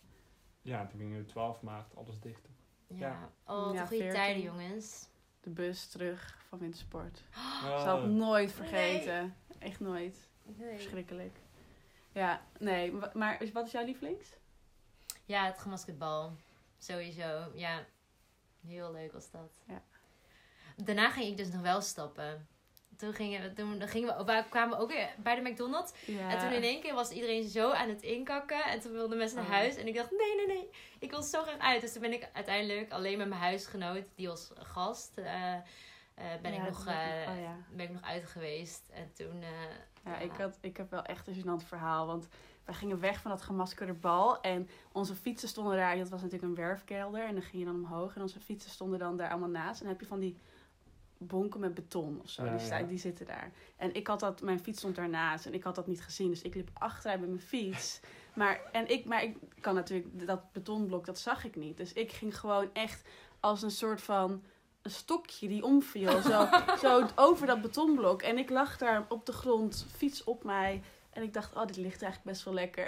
Ja, 0.63 0.87
toen 0.87 0.99
ging 1.01 1.17
het 1.17 1.29
12 1.29 1.63
maart 1.63 1.97
alles 1.97 2.21
dicht. 2.21 2.49
Ja. 2.87 2.97
Ja. 3.09 3.31
Oh, 3.55 3.75
Ja, 3.75 3.87
goede 3.87 4.03
14. 4.03 4.11
tijden, 4.11 4.43
jongens. 4.43 5.09
De 5.41 5.51
bus 5.51 5.87
terug 5.89 6.39
van 6.49 6.59
wintersport. 6.59 7.23
Oh, 7.37 7.63
Ik 7.77 7.79
zal 7.85 8.01
het 8.03 8.11
nooit 8.11 8.53
vergeten. 8.53 9.37
Echt 9.59 9.81
nooit. 9.81 10.29
Verschrikkelijk. 10.59 11.37
Ja, 12.13 12.43
nee. 12.59 12.93
Maar 13.15 13.43
wat 13.53 13.67
is 13.67 13.73
jouw 13.73 13.85
lievelings? 13.85 14.37
Ja, 15.25 15.45
het 15.45 15.59
gemaskerd 15.59 15.99
bal. 15.99 16.33
Sowieso. 16.79 17.51
Ja, 17.55 17.85
heel 18.67 18.93
leuk 18.93 19.13
was 19.13 19.31
dat. 19.31 19.61
Ja. 19.67 19.83
Daarna 20.77 21.11
ging 21.11 21.27
ik 21.31 21.37
dus 21.37 21.53
nog 21.53 21.63
wel 21.63 21.81
stappen. 21.81 22.47
Toen 22.97 23.13
gingen 23.13 23.43
we, 23.43 23.53
toen 23.53 23.89
gingen 23.89 24.17
we, 24.17 24.25
we 24.25 24.45
kwamen 24.49 24.79
ook 24.79 24.91
weer 24.93 25.09
bij 25.19 25.35
de 25.35 25.51
McDonald's. 25.51 25.93
Ja. 26.07 26.31
En 26.31 26.39
toen 26.39 26.53
in 26.53 26.63
één 26.63 26.81
keer 26.81 26.95
was 26.95 27.11
iedereen 27.11 27.49
zo 27.49 27.71
aan 27.71 27.89
het 27.89 28.03
inkakken. 28.03 28.65
En 28.65 28.81
toen 28.81 28.93
wilden 28.93 29.19
mensen 29.19 29.37
naar 29.37 29.47
Oh. 29.47 29.53
huis. 29.53 29.77
En 29.77 29.87
ik 29.87 29.95
dacht, 29.95 30.11
nee, 30.11 30.37
nee, 30.37 30.47
nee. 30.47 30.69
Ik 30.99 31.11
wil 31.11 31.23
zo 31.23 31.43
graag 31.43 31.59
uit. 31.59 31.81
Dus 31.81 31.93
toen 31.93 32.03
ben 32.03 32.13
ik 32.13 32.29
uiteindelijk 32.33 32.91
alleen 32.93 33.19
met 33.19 33.29
mijn 33.29 33.41
huisgenoot, 33.41 34.05
die 34.15 34.29
was 34.29 34.51
gast, 34.55 35.19
eh, 35.19 35.55
eh, 35.55 35.63
ben, 36.43 36.53
Ja, 36.53 36.59
ik 36.59 36.69
nog, 36.69 36.87
eh, 36.87 36.95
oh, 37.29 37.41
ja. 37.41 37.57
ben 37.71 37.87
ik 37.87 37.93
nog 37.93 38.03
uit 38.03 38.25
geweest. 38.25 38.83
En 38.93 39.13
toen... 39.13 39.45
Ja, 40.05 40.19
ik, 40.19 40.33
had, 40.33 40.59
ik 40.61 40.77
heb 40.77 40.91
wel 40.91 41.05
echt 41.05 41.27
een 41.27 41.35
gênant 41.35 41.67
verhaal. 41.67 42.07
Want 42.07 42.29
wij 42.65 42.75
gingen 42.75 43.01
weg 43.01 43.21
van 43.21 43.31
dat 43.31 43.43
gemaskerde 43.43 43.93
bal. 43.93 44.41
En 44.41 44.69
onze 44.93 45.15
fietsen 45.15 45.49
stonden 45.49 45.77
daar. 45.77 45.97
Dat 45.97 46.09
was 46.09 46.23
natuurlijk 46.23 46.49
een 46.49 46.65
werfkelder. 46.65 47.25
En 47.27 47.33
dan 47.33 47.43
ging 47.43 47.63
je 47.63 47.65
dan 47.65 47.75
omhoog. 47.85 48.15
En 48.15 48.23
onze 48.23 48.41
fietsen 48.41 48.71
stonden 48.71 48.99
dan 48.99 49.17
daar 49.17 49.31
allemaal 49.31 49.49
naast. 49.49 49.81
En 49.81 49.87
dan 49.87 49.93
heb 49.93 50.01
je 50.01 50.07
van 50.09 50.21
die 50.21 50.37
bonken 51.27 51.61
met 51.61 51.75
beton 51.75 52.21
of 52.23 52.31
zo. 52.31 52.45
Ja, 52.45 52.51
die, 52.51 52.67
staan, 52.67 52.81
ja. 52.81 52.87
die 52.87 52.99
zitten 52.99 53.27
daar. 53.27 53.53
En 53.77 53.95
ik 53.95 54.07
had 54.07 54.21
dat, 54.21 54.43
mijn 54.43 54.61
fiets 54.61 54.79
stond 54.79 54.97
daarnaast. 54.97 55.47
En 55.47 55.55
ik 55.55 55.63
had 55.63 55.75
dat 55.75 55.87
niet 55.87 56.03
gezien. 56.03 56.29
Dus 56.29 56.43
ik 56.43 56.55
liep 56.55 56.71
achteruit 56.73 57.21
met 57.21 57.29
mijn 57.29 57.41
fiets. 57.41 58.01
Maar, 58.35 58.61
en 58.73 58.91
ik, 58.91 59.05
maar 59.05 59.23
ik 59.23 59.37
kan 59.61 59.75
natuurlijk, 59.75 60.27
dat 60.27 60.53
betonblok, 60.53 61.07
dat 61.07 61.19
zag 61.19 61.45
ik 61.45 61.57
niet. 61.57 61.77
Dus 61.77 61.93
ik 61.93 62.13
ging 62.13 62.39
gewoon 62.39 62.69
echt 62.73 63.09
als 63.41 63.63
een 63.63 63.71
soort 63.71 64.03
van 64.03 64.43
een 64.83 64.91
stokje 64.91 65.49
die 65.49 65.65
omviel. 65.65 66.21
Zo, 66.21 66.49
zo 66.83 67.07
over 67.15 67.47
dat 67.47 67.63
betonblok. 67.63 68.23
En 68.23 68.39
ik 68.39 68.51
lag 68.51 68.79
daar 68.79 69.05
op 69.09 69.27
de 69.27 69.33
grond, 69.33 69.87
fiets 69.97 70.25
op 70.25 70.45
mij. 70.45 70.83
En 71.13 71.23
ik 71.23 71.33
dacht, 71.33 71.55
oh, 71.55 71.67
dit 71.67 71.77
ligt 71.77 72.03
eigenlijk 72.03 72.25
best 72.33 72.45
wel 72.45 72.55
lekker. 72.55 72.85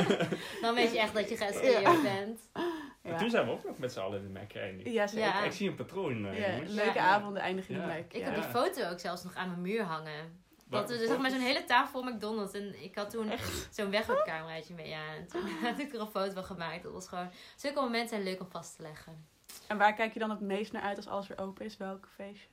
dan 0.62 0.74
weet 0.74 0.92
je 0.92 0.98
echt 1.00 1.14
dat 1.14 1.28
je 1.28 1.36
geëscaleerd 1.36 2.02
bent. 2.02 2.40
Maar 2.52 3.12
Ja, 3.12 3.18
toen 3.18 3.30
zijn 3.30 3.44
we 3.46 3.50
ook 3.52 3.64
nog 3.64 3.78
met 3.78 3.92
z'n 3.92 4.00
allen 4.00 4.18
in 4.18 4.32
de 4.32 4.38
Mac 4.38 4.52
geëindigd. 4.52 4.90
ja, 4.92 5.06
zeker. 5.06 5.26
Ja. 5.28 5.42
Ik 5.44 5.52
zie 5.52 5.68
een 5.68 5.74
patroon, 5.76 6.26
eh, 6.26 6.38
Ja, 6.38 6.50
jongens. 6.52 6.72
leuke 6.72 6.98
Ja. 6.98 7.06
avonden 7.14 7.42
eindigen 7.42 7.74
in 7.74 7.80
Ja. 7.80 7.86
de 7.86 7.92
Mac. 7.92 8.12
Ik 8.12 8.16
ja. 8.20 8.24
heb 8.24 8.34
die 8.34 8.42
foto 8.50 8.88
ook 8.90 8.98
zelfs 9.00 9.24
nog 9.24 9.34
aan 9.34 9.48
mijn 9.48 9.60
muur 9.62 9.82
hangen. 9.82 10.46
Dat 10.64 10.88
we 10.90 10.96
Waar- 10.98 11.06
zeg 11.06 11.18
maar 11.18 11.30
zo'n 11.30 11.40
hele 11.40 11.64
tafel 11.64 12.00
vol 12.02 12.10
McDonald's. 12.12 12.52
En 12.54 12.82
ik 12.82 12.94
had 12.94 13.10
toen 13.10 13.30
Echt? 13.30 13.68
zo'n 13.74 13.90
wegwerpcameraatje 13.90 14.74
mee. 14.74 14.88
Ja, 14.88 15.14
en 15.14 15.26
toen 15.28 15.48
had 15.62 15.78
ik 15.78 15.94
er 15.94 16.00
een 16.00 16.06
foto 16.06 16.32
van 16.32 16.44
gemaakt. 16.44 16.82
Dat 16.82 16.92
was 16.92 17.08
gewoon... 17.08 17.30
Zulke 17.56 17.80
momenten 17.80 18.08
zijn 18.08 18.22
leuk 18.22 18.40
om 18.40 18.50
vast 18.50 18.76
te 18.76 18.82
leggen. 18.82 19.26
En 19.66 19.78
waar 19.78 19.94
kijk 19.94 20.12
je 20.12 20.18
dan 20.18 20.30
het 20.30 20.40
meest 20.40 20.72
naar 20.72 20.82
uit 20.82 20.96
als 20.96 21.06
alles 21.06 21.26
weer 21.26 21.38
open 21.40 21.64
is? 21.64 21.76
Welk 21.76 22.08
feestje? 22.14 22.48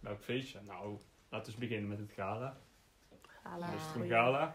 Welk 0.00 0.20
feestje? 0.22 0.60
Nou, 0.66 0.98
laten 1.28 1.52
we 1.52 1.58
beginnen 1.58 1.88
met 1.88 1.98
het 1.98 2.12
gala. 2.12 2.56
Gala. 4.08 4.46
Een? 4.46 4.52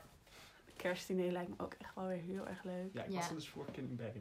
Kerstdiner 0.78 1.32
lijkt 1.32 1.50
me 1.50 1.56
ook 1.58 1.74
echt 1.74 1.96
wel 1.96 2.08
weer 2.08 2.22
heel 2.22 2.48
erg 2.48 2.64
leuk. 2.64 2.90
Ja, 2.94 3.04
ik 3.04 3.10
Ja. 3.10 3.16
was 3.16 3.30
er 3.30 3.36
dus 3.36 3.50
vorige 3.50 3.72
keer 3.72 3.84
niet 3.84 3.98
bij. 3.98 4.14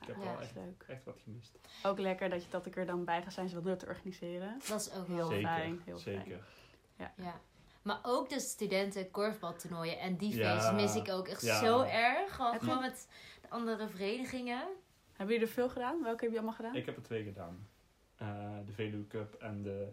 Ik 0.00 0.06
heb 0.06 0.16
Ja. 0.16 0.22
wel 0.24 0.40
echt, 0.40 0.54
leuk. 0.54 0.84
echt 0.88 1.04
wat 1.04 1.18
gemist. 1.22 1.58
Ook 1.82 1.98
lekker 1.98 2.28
dat, 2.30 2.44
je, 2.44 2.50
dat 2.50 2.66
ik 2.66 2.76
er 2.76 2.86
dan 2.86 3.04
bij 3.04 3.22
ga 3.22 3.30
zijn, 3.30 3.48
zodat 3.48 3.64
dat 3.64 3.78
te 3.78 3.86
organiseren. 3.86 4.60
Dat 4.68 4.80
is 4.80 4.94
ook 4.94 5.06
Heel 5.06 5.26
Zeker, 5.26 5.48
fijn, 5.48 5.80
heel 5.84 5.98
zeker. 5.98 6.44
Ja. 6.96 7.40
Maar 7.82 7.98
ook 8.02 8.28
de 8.28 8.40
studenten 8.40 9.10
korfbaltoernooien 9.10 9.98
en 9.98 10.16
die 10.16 10.34
Ja. 10.36 10.54
feesten 10.54 10.74
mis 10.74 10.94
ik 10.96 11.08
ook 11.08 11.28
echt 11.28 11.42
Ja. 11.42 11.58
zo 11.64 11.80
erg. 11.82 12.34
Gewoon, 12.34 12.52
Heb 12.52 12.60
je- 12.60 12.66
gewoon 12.66 12.82
met 12.82 13.08
de 13.40 13.48
andere 13.50 13.88
verenigingen. 13.88 14.62
Hebben 15.12 15.34
jullie 15.34 15.40
er 15.50 15.52
veel 15.54 15.68
gedaan? 15.68 16.02
Welke 16.02 16.22
heb 16.22 16.30
je 16.32 16.36
allemaal 16.38 16.56
gedaan? 16.56 16.74
Ik 16.74 16.86
heb 16.86 16.96
er 16.96 17.02
twee 17.02 17.24
gedaan. 17.24 17.66
Eh, 18.16 18.26
de 18.66 18.72
Veluwe 18.72 19.06
Cup 19.06 19.34
en 19.34 19.62
de, 19.62 19.88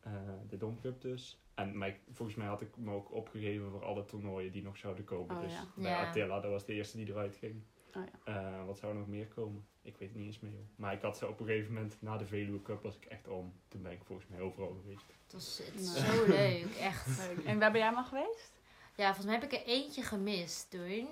eh 0.00 0.12
de 0.48 0.56
Dom 0.56 0.80
Cup 0.80 1.00
dus. 1.00 1.38
En 1.60 1.78
maar 1.78 1.88
ik- 1.88 2.00
volgens 2.12 2.36
mij 2.36 2.46
had 2.46 2.60
ik 2.60 2.76
me 2.76 2.92
ook 2.94 3.12
opgegeven 3.12 3.70
voor 3.70 3.84
alle 3.84 4.04
toernooien 4.04 4.52
die 4.52 4.62
nog 4.62 4.76
zouden 4.76 5.04
komen. 5.04 5.36
Oh, 5.36 5.42
dus 5.42 5.52
ja. 5.52 5.64
bij 5.74 5.90
Ja. 5.90 6.06
Attila, 6.08 6.40
dat 6.40 6.50
was 6.50 6.64
de 6.64 6.72
eerste 6.74 6.96
die 6.96 7.08
eruit 7.08 7.36
ging. 7.36 7.62
Oh, 7.96 8.02
Eh, 8.24 8.64
wat 8.66 8.78
zou 8.78 8.92
er 8.92 8.98
nog 8.98 9.08
meer 9.08 9.26
komen? 9.26 9.66
Ik 9.82 9.96
weet 9.96 10.08
het 10.08 10.16
niet 10.18 10.26
eens 10.26 10.40
meer. 10.40 10.50
joh. 10.52 10.60
Maar 10.76 10.92
ik 10.92 11.02
had 11.02 11.16
ze 11.18 11.28
op 11.28 11.40
een 11.40 11.46
gegeven 11.46 11.72
moment, 11.72 11.96
na 12.00 12.16
de 12.16 12.26
Veluwe 12.26 12.62
Cup 12.62 12.82
was 12.82 12.96
ik 12.96 13.04
echt 13.04 13.28
om. 13.28 13.52
Toen 13.68 13.82
ben 13.82 13.92
ik 13.92 14.00
volgens 14.04 14.28
mij 14.28 14.40
overal 14.40 14.76
geweest. 14.82 15.04
Het 15.24 15.32
was 15.32 15.58
het 15.64 15.80
is 15.80 15.92
Nee. 15.92 16.02
zo 16.16 16.26
leuk, 16.40 16.74
echt. 16.74 17.06
Leuk. 17.28 17.44
En 17.44 17.58
waar 17.58 17.70
ben 17.70 17.80
jij 17.80 17.88
allemaal 17.90 18.08
geweest? 18.08 18.60
Ja, 18.96 19.06
volgens 19.06 19.26
mij 19.26 19.34
heb 19.34 19.44
ik 19.52 19.52
er 19.52 19.66
eentje 19.66 20.02
gemist 20.02 20.70
toen. 20.70 21.08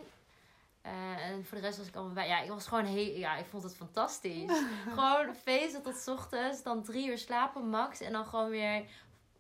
Eh, 0.83 1.27
en 1.31 1.45
voor 1.45 1.57
de 1.59 1.65
rest 1.65 1.79
was 1.79 1.87
ik 1.89 1.95
allemaal 1.97 2.15
bij. 2.15 2.29
Ja, 2.29 2.41
ik 2.43 2.49
was 2.49 2.67
gewoon 2.67 2.85
heel. 2.85 3.17
Ja, 3.17 3.37
ik 3.37 3.47
vond 3.47 3.63
het 3.63 3.77
fantastisch. 3.77 4.63
gewoon 4.97 5.35
feesten 5.35 5.83
tot 5.83 5.97
's 5.97 6.09
ochtends, 6.09 6.63
dan 6.63 6.83
drie 6.83 7.09
uur 7.09 7.19
slapen 7.19 7.69
max. 7.69 8.01
En 8.01 8.13
dan 8.13 8.25
gewoon 8.27 8.51
weer 8.51 8.85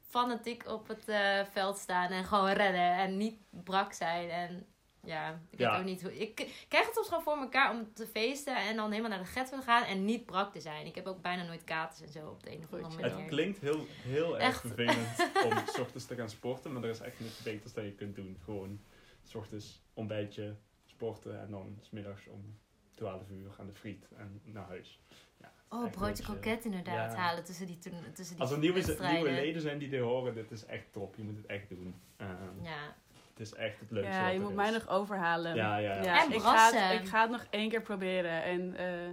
fanatiek 0.08 0.66
op 0.66 0.88
het 0.88 1.08
eh, 1.08 1.44
veld 1.52 1.78
staan 1.78 2.10
en 2.10 2.24
gewoon 2.24 2.50
rennen. 2.50 2.92
En 2.96 3.16
niet 3.16 3.38
brak 3.50 3.92
zijn. 3.92 4.30
En 4.30 4.66
ja, 5.04 5.40
ik 5.50 5.58
Ja. 5.58 5.70
weet 5.70 5.78
ook 5.78 5.84
niet 5.84 6.02
hoe. 6.02 6.18
Ik 6.18 6.34
krijg 6.68 6.84
het 6.86 6.94
soms 6.94 7.08
gewoon 7.08 7.22
voor 7.22 7.36
elkaar 7.36 7.70
om 7.70 7.92
te 7.94 8.06
feesten 8.06 8.56
en 8.56 8.76
dan 8.76 8.90
helemaal 8.90 9.10
naar 9.10 9.18
de 9.18 9.24
get 9.24 9.48
te 9.48 9.60
gaan 9.62 9.84
en 9.84 10.04
niet 10.04 10.26
brak 10.26 10.52
te 10.52 10.60
zijn. 10.60 10.86
Ik 10.86 10.94
heb 10.94 11.06
ook 11.06 11.22
bijna 11.22 11.42
nooit 11.44 11.64
katers 11.64 12.00
en 12.00 12.08
zo 12.08 12.28
op 12.28 12.42
de 12.42 12.50
een 12.50 12.62
of 12.64 12.72
andere 12.72 12.94
manier. 13.02 13.16
Het 13.18 13.28
klinkt 13.28 13.58
heel, 13.58 13.86
heel 13.88 14.34
erg 14.38 14.44
Echt. 14.48 14.60
vervelend 14.60 15.30
om 15.46 15.66
s 15.66 15.78
ochtends 15.78 16.06
te 16.06 16.14
gaan 16.14 16.30
sporten, 16.30 16.72
maar 16.72 16.82
er 16.82 16.90
is 16.90 17.00
echt 17.00 17.20
niks 17.20 17.42
beters 17.42 17.72
dat 17.72 17.84
je 17.84 17.92
kunt 17.92 18.14
doen. 18.16 18.38
Gewoon 18.44 18.80
s 19.22 19.34
ochtends 19.34 19.82
ontbijtje, 19.94 20.56
sporten 20.86 21.40
en 21.40 21.50
dan 21.50 21.78
smiddags 21.80 22.26
om 22.26 22.58
12 22.98 23.30
uur 23.30 23.50
aan 23.58 23.66
de 23.66 23.74
friet 23.74 24.06
en 24.16 24.40
naar 24.44 24.66
huis. 24.66 25.00
Ja, 25.40 25.52
Oh, 25.68 25.90
broodje 25.90 26.24
chill. 26.24 26.34
kroket 26.38 26.64
inderdaad 26.64 27.12
Ja. 27.12 27.18
halen 27.18 27.44
tussen 27.44 27.66
die, 27.66 27.78
tussen 27.78 28.34
die 28.34 28.40
Als 28.42 28.50
er 28.52 28.58
nieuwe, 28.58 28.96
nieuwe 29.12 29.30
leden 29.30 29.62
zijn 29.62 29.78
die 29.78 29.88
dit 29.88 30.00
horen, 30.00 30.34
dit 30.34 30.50
is 30.50 30.64
echt 30.66 30.92
top. 30.92 31.14
Je 31.16 31.22
moet 31.22 31.36
het 31.36 31.46
echt 31.46 31.68
doen. 31.68 31.94
Ehm, 32.16 32.30
Ja. 32.62 32.94
Het 33.32 33.46
is 33.46 33.54
echt 33.54 33.80
het 33.80 33.90
leukste 33.90 34.12
Ja, 34.12 34.20
wat 34.22 34.28
je 34.30 34.34
er 34.36 34.40
moet 34.42 34.50
is. 34.50 34.56
mij 34.56 34.70
nog 34.70 34.88
overhalen. 34.88 35.54
Ja, 35.54 35.76
ja, 35.76 35.94
ja. 35.94 36.02
Ja, 36.02 36.24
En 36.24 36.32
ik, 36.32 36.40
ga 36.40 36.70
het, 36.72 37.00
ik 37.02 37.08
ga 37.08 37.20
het 37.20 37.30
nog 37.30 37.46
één 37.50 37.68
keer 37.68 37.82
proberen. 37.82 38.42
En, 38.42 38.74
eh, 38.76 39.06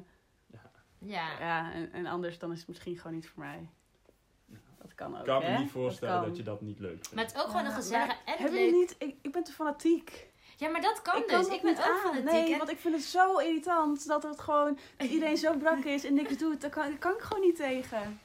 Ja. 1.00 1.40
ja, 1.40 1.74
en, 1.74 1.92
en 1.94 2.06
anders 2.06 2.40
dan 2.40 2.52
is 2.52 2.58
het 2.60 2.68
misschien 2.68 2.98
gewoon 2.98 3.14
niet 3.14 3.28
voor 3.30 3.44
mij. 3.44 3.70
Dat 4.82 4.96
kan 4.96 5.14
ook, 5.14 5.20
Ik 5.20 5.26
kan 5.26 5.42
me 5.42 5.48
hè? 5.48 5.58
niet 5.60 5.72
voorstellen 5.72 6.22
dat, 6.28 6.38
je 6.38 6.44
dat 6.44 6.62
niet 6.62 6.80
leuk 6.80 6.92
vindt. 6.92 7.14
Maar 7.14 7.24
het 7.24 7.34
is 7.36 7.42
ook 7.42 7.48
gewoon 7.48 7.62
Ja, 7.64 7.68
een 7.70 7.76
gezellige 7.76 8.12
en 8.12 8.18
Hebben 8.38 8.52
leuk. 8.52 8.60
jullie 8.60 8.80
niet... 8.80 8.96
Ik, 9.00 9.16
ik 9.22 9.32
ben 9.32 9.44
te 9.44 9.52
fanatiek. 9.52 10.34
Ja, 10.58 10.70
maar 10.70 10.82
dat 10.82 11.02
kan 11.02 11.18
ik 11.18 11.28
dus. 11.30 11.48
ik 11.48 11.62
ben 11.62 11.72
ook 11.78 11.84
aan. 11.84 12.00
fanatiek. 12.02 12.24
Nee, 12.32 12.52
en- 12.52 12.58
want 12.58 12.70
ik 12.70 12.80
vind 12.80 12.96
het 12.96 13.04
zo 13.04 13.38
irritant 13.38 14.08
dat 14.08 14.24
het 14.24 14.40
gewoon... 14.40 14.78
Dat 14.98 15.08
iedereen 15.10 15.38
zo 15.38 15.58
brak 15.58 15.84
is 15.84 16.04
en 16.06 16.14
niks 16.14 16.38
doet. 16.38 16.62
Daar 16.62 16.70
kan, 16.70 16.90
daar 16.90 16.98
kan 16.98 17.14
ik 17.14 17.20
gewoon 17.22 17.44
niet 17.44 17.56
tegen. 17.56 18.20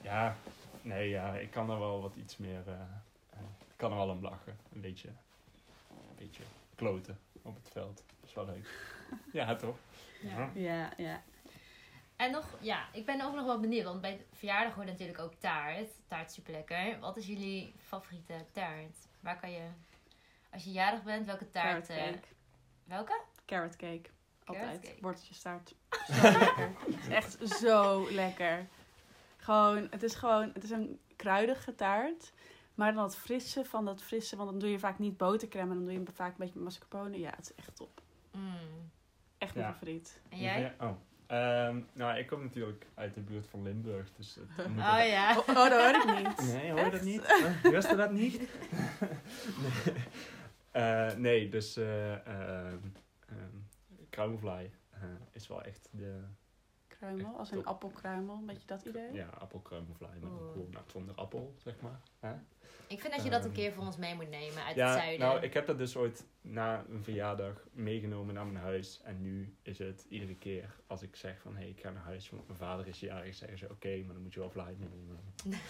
Ja, 0.00 0.36
nee, 0.82 1.08
ja, 1.08 1.34
ik 1.34 1.50
kan 1.50 1.70
er 1.70 1.78
wel 1.78 2.02
wat 2.02 2.14
iets 2.16 2.36
meer... 2.36 2.62
eh, 2.66 2.72
eh, 3.30 3.38
ik 3.68 3.76
kan 3.76 3.90
er 3.90 3.96
wel 3.96 4.08
om 4.08 4.22
lachen. 4.22 4.58
Een 4.74 4.80
beetje, 4.80 5.08
een 5.08 6.16
beetje 6.18 6.42
kloten 6.74 7.18
op 7.42 7.54
het 7.54 7.68
veld. 7.72 7.96
Dat 8.20 8.28
is 8.28 8.34
wel 8.34 8.44
leuk. 8.44 8.68
Ja, 9.32 9.56
toch? 9.56 9.76
Ja. 10.22 10.50
Ja, 10.54 10.90
ja. 10.96 11.22
En 12.16 12.30
nog, 12.30 12.44
ja, 12.60 12.86
ik 12.92 13.06
ben 13.06 13.20
ook 13.20 13.34
nog 13.34 13.44
wel 13.44 13.60
benieuwd. 13.60 13.84
Want 13.84 14.00
bij 14.00 14.24
verjaardag 14.32 14.74
hoort 14.74 14.86
natuurlijk 14.86 15.18
ook 15.18 15.32
taart. 15.38 15.88
Taart 16.08 16.28
is 16.28 16.34
super 16.34 16.52
lekker. 16.52 16.98
Wat 17.00 17.16
is 17.16 17.26
jullie 17.26 17.72
favoriete 17.86 18.34
taart? 18.52 18.96
Waar 19.20 19.40
kan 19.40 19.50
je, 19.50 19.62
als 20.52 20.64
je 20.64 20.70
jarig 20.70 21.02
bent, 21.02 21.26
welke 21.26 21.50
taart? 21.50 21.86
Carrot 21.86 21.88
eh, 21.88 22.12
cake. 22.12 22.26
welke? 22.84 23.20
Carrot 23.46 23.76
cake. 23.76 24.02
Altijd. 24.44 24.80
Carrot. 24.80 25.00
Worteltjestaart. 25.00 25.74
Zo 26.06 26.22
lekker. 26.38 26.70
Het 26.86 26.98
is 27.00 27.08
echt 27.20 27.48
zo 27.58 28.10
lekker. 28.10 28.66
Gewoon, 29.36 29.86
het 29.90 30.02
is 30.02 30.14
gewoon, 30.14 30.50
het 30.54 30.64
is 30.64 30.70
een 30.70 30.98
kruidige 31.16 31.74
taart. 31.74 32.32
Maar 32.74 32.94
dan 32.94 33.02
het 33.02 33.16
frisse 33.16 33.64
van 33.64 33.84
dat 33.84 34.02
frisse, 34.02 34.36
want 34.36 34.50
dan 34.50 34.58
doe 34.58 34.70
je 34.70 34.78
vaak 34.78 34.98
niet 34.98 35.16
botercrème. 35.16 35.74
Dan 35.74 35.84
doe 35.84 35.92
je 35.92 36.02
vaak 36.12 36.30
een 36.30 36.34
beetje 36.38 36.54
met 36.54 36.64
mascarpone. 36.64 37.18
Ja, 37.18 37.30
het 37.36 37.44
is 37.44 37.54
echt 37.54 37.76
top. 37.76 38.00
Mm. 38.32 38.90
Echt 39.38 39.54
mijn 39.54 39.66
Ja. 39.66 39.72
favoriet. 39.72 40.20
En 40.28 40.38
jij? 40.38 40.74
Oh. 40.80 40.90
Ehm, 41.26 41.80
nou, 41.92 42.18
ik 42.18 42.26
kom 42.26 42.42
natuurlijk 42.42 42.86
uit 42.94 43.14
de 43.14 43.20
buurt 43.20 43.46
van 43.46 43.62
Limburg, 43.62 44.08
dus 44.16 44.34
het 44.56 44.68
moet 44.68 44.78
Oh 44.84 45.06
ja. 45.06 45.38
Oh, 45.38 45.48
oh, 45.48 45.54
dat 45.54 45.72
hoor 45.72 46.14
ik 46.14 46.26
niet. 46.26 46.52
Nee, 46.52 46.70
hoor 46.70 46.84
je 46.84 46.90
dat 46.90 47.02
niet? 47.02 47.26
Huh? 47.26 47.70
Wist 47.72 47.90
je 47.90 47.96
dat 47.96 48.10
niet? 48.12 48.38
nee. 48.40 49.94
Eh, 50.72 51.12
nee, 51.14 51.48
dus 51.48 51.76
eh 51.76 52.26
ehm 52.26 52.78
ehm, 53.28 53.56
kruimelvlaai 54.10 54.70
is 55.30 55.48
wel 55.48 55.62
echt 55.62 55.88
de 55.90 56.20
Kruimel, 56.86 57.38
als 57.38 57.50
een 57.50 57.64
appelkruimel. 57.64 58.34
Een 58.36 58.46
beetje 58.46 58.66
dat 58.66 58.84
idee. 58.84 59.12
ja, 59.12 59.26
appelkruimelvlaai, 59.26 60.18
maar 60.20 60.30
dan 60.30 60.38
Oeh. 60.40 60.52
gewoon 60.52 60.70
nou, 60.70 60.84
zonder 60.90 61.14
appel, 61.14 61.54
zeg 61.58 61.80
maar. 61.80 62.00
Hè? 62.20 62.32
Ik 62.86 63.00
vind 63.00 63.14
dat 63.14 63.24
je 63.24 63.30
dat 63.30 63.40
een 63.40 63.46
Ehm, 63.46 63.54
keer 63.56 63.72
voor 63.72 63.84
ons 63.84 63.96
mee 63.96 64.14
moet 64.14 64.28
nemen 64.28 64.56
uit 64.58 64.66
het 64.66 64.76
Ja, 64.76 64.92
zuiden. 64.92 65.26
nou, 65.26 65.40
ik 65.42 65.54
heb 65.54 65.66
dat 65.66 65.78
dus 65.78 65.96
ooit 65.96 66.26
na 66.42 66.84
een 66.90 67.04
verjaardag 67.04 67.66
meegenomen 67.72 68.34
naar 68.34 68.46
mijn 68.46 68.64
huis. 68.64 69.00
En 69.04 69.22
nu 69.22 69.54
is 69.62 69.78
het 69.78 70.06
iedere 70.08 70.34
keer 70.34 70.74
als 70.86 71.02
ik 71.02 71.16
zeg 71.16 71.40
van, 71.40 71.52
hé, 71.54 71.60
hey, 71.60 71.68
ik 71.68 71.80
ga 71.80 71.90
naar 71.90 72.02
huis, 72.02 72.30
want 72.30 72.46
mijn 72.46 72.58
vader 72.58 72.86
is 72.86 73.00
jarig, 73.00 73.34
zeggen 73.34 73.58
ze, 73.58 73.68
oké, 73.70 73.96
maar 74.04 74.14
dan 74.14 74.22
moet 74.22 74.34
je 74.34 74.40
wel 74.40 74.50
vlaai 74.50 74.76
meenemen. 74.78 75.18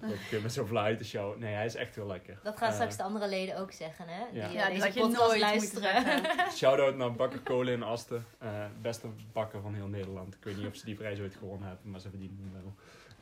Dan 0.00 0.10
kun 0.28 0.36
je 0.36 0.40
met 0.42 0.52
zo'n 0.52 0.96
te 0.96 1.04
show. 1.04 1.38
Nee, 1.38 1.54
hij 1.54 1.64
is 1.64 1.74
echt 1.74 1.94
heel 1.94 2.06
lekker. 2.06 2.38
Dat 2.42 2.58
gaan 2.58 2.68
Eh, 2.68 2.74
straks 2.74 2.96
de 2.96 3.02
andere 3.02 3.28
leden 3.28 3.58
ook 3.58 3.72
zeggen, 3.72 4.08
hè? 4.08 4.24
Die 4.32 4.40
Ja. 4.40 4.46
eh, 4.48 4.54
Ja, 4.54 4.68
deze 4.68 4.80
dat 4.80 4.94
je 4.94 5.00
podcast 5.00 5.28
nooit 5.28 5.40
luisteren. 5.40 6.04
Shout-out 6.56 6.96
naar 6.96 7.12
Bakker 7.12 7.40
Kolen 7.40 7.72
in 7.72 7.82
Asten. 7.82 8.24
Eh, 8.38 8.66
beste 8.80 9.08
bakker 9.32 9.60
van 9.60 9.74
heel 9.74 9.88
Nederland. 9.88 10.34
Ik 10.34 10.44
weet 10.44 10.56
niet 10.56 10.66
of 10.66 10.76
ze 10.76 10.84
die 10.84 10.94
prijs 10.94 11.20
ooit 11.20 11.34
gewonnen 11.36 11.68
hebben, 11.68 11.90
maar 11.90 12.00
ze 12.00 12.08
verdienen 12.10 12.38
hem 12.38 12.52
wel. 12.62 12.74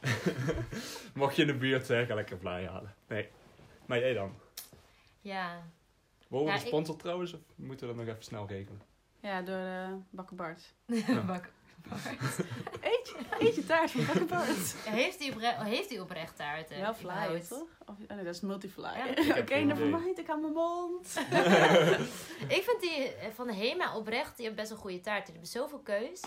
Mocht 1.15 1.37
je 1.37 1.43
in 1.43 1.49
de 1.49 1.55
buurt 1.57 1.87
zijn, 1.87 2.07
ga 2.07 2.15
lekker 2.15 2.39
vlaai 2.39 2.67
halen. 2.67 2.95
Nee. 3.09 3.29
Maar 3.87 3.99
jij 3.99 4.13
dan? 4.15 4.35
ja. 5.21 5.63
Worden 6.35 6.55
Ja, 6.55 6.71
we 6.71 6.77
ik- 6.93 6.99
trouwens? 6.99 7.33
Of 7.33 7.41
moeten 7.55 7.89
we 7.89 7.95
dat 7.95 8.05
nog 8.05 8.13
even 8.15 8.25
snel 8.27 8.47
regelen? 8.47 8.83
Ja, 9.21 9.43
door 9.43 9.59
uh, 9.59 9.89
Bakker 10.11 10.37
Bart. 10.37 10.75
Bak- 11.27 11.53
Eet 12.81 13.09
je, 13.09 13.17
eet 13.39 13.55
je 13.55 13.67
taart 13.67 13.91
van 13.91 14.07
Bakker 14.07 14.25
Bart. 14.27 14.75
heeft 14.89 15.19
hij 15.19 15.31
opre- 15.33 15.65
heeft 15.65 15.89
hij 15.91 16.01
oprecht 16.01 16.37
taarten? 16.37 16.77
Ja, 16.79 16.95
fly, 16.95 17.41
toch? 17.49 17.61
Of, 17.87 17.89
oh 17.89 18.09
nee, 18.17 18.25
dat 18.25 18.35
is 18.35 18.41
multifly. 18.41 18.83
Ja. 19.17 19.39
Oké, 19.41 19.55
never 19.57 19.87
mind. 19.87 20.19
Ik 20.19 20.27
hou 20.27 20.41
mijn 20.41 20.53
mond. 20.53 21.17
Ik 22.57 22.63
vind 22.63 22.81
die 22.81 23.15
eh, 23.15 23.31
van 23.35 23.47
de 23.47 23.55
Hema 23.55 23.97
oprecht, 23.97 24.37
die 24.37 24.47
hebben 24.47 24.63
best 24.65 24.69
wel 24.75 24.79
goede 24.83 25.01
taarten. 25.01 25.25
Die 25.25 25.43
hebben 25.43 25.51
zoveel 25.51 25.79
keus. 25.81 26.21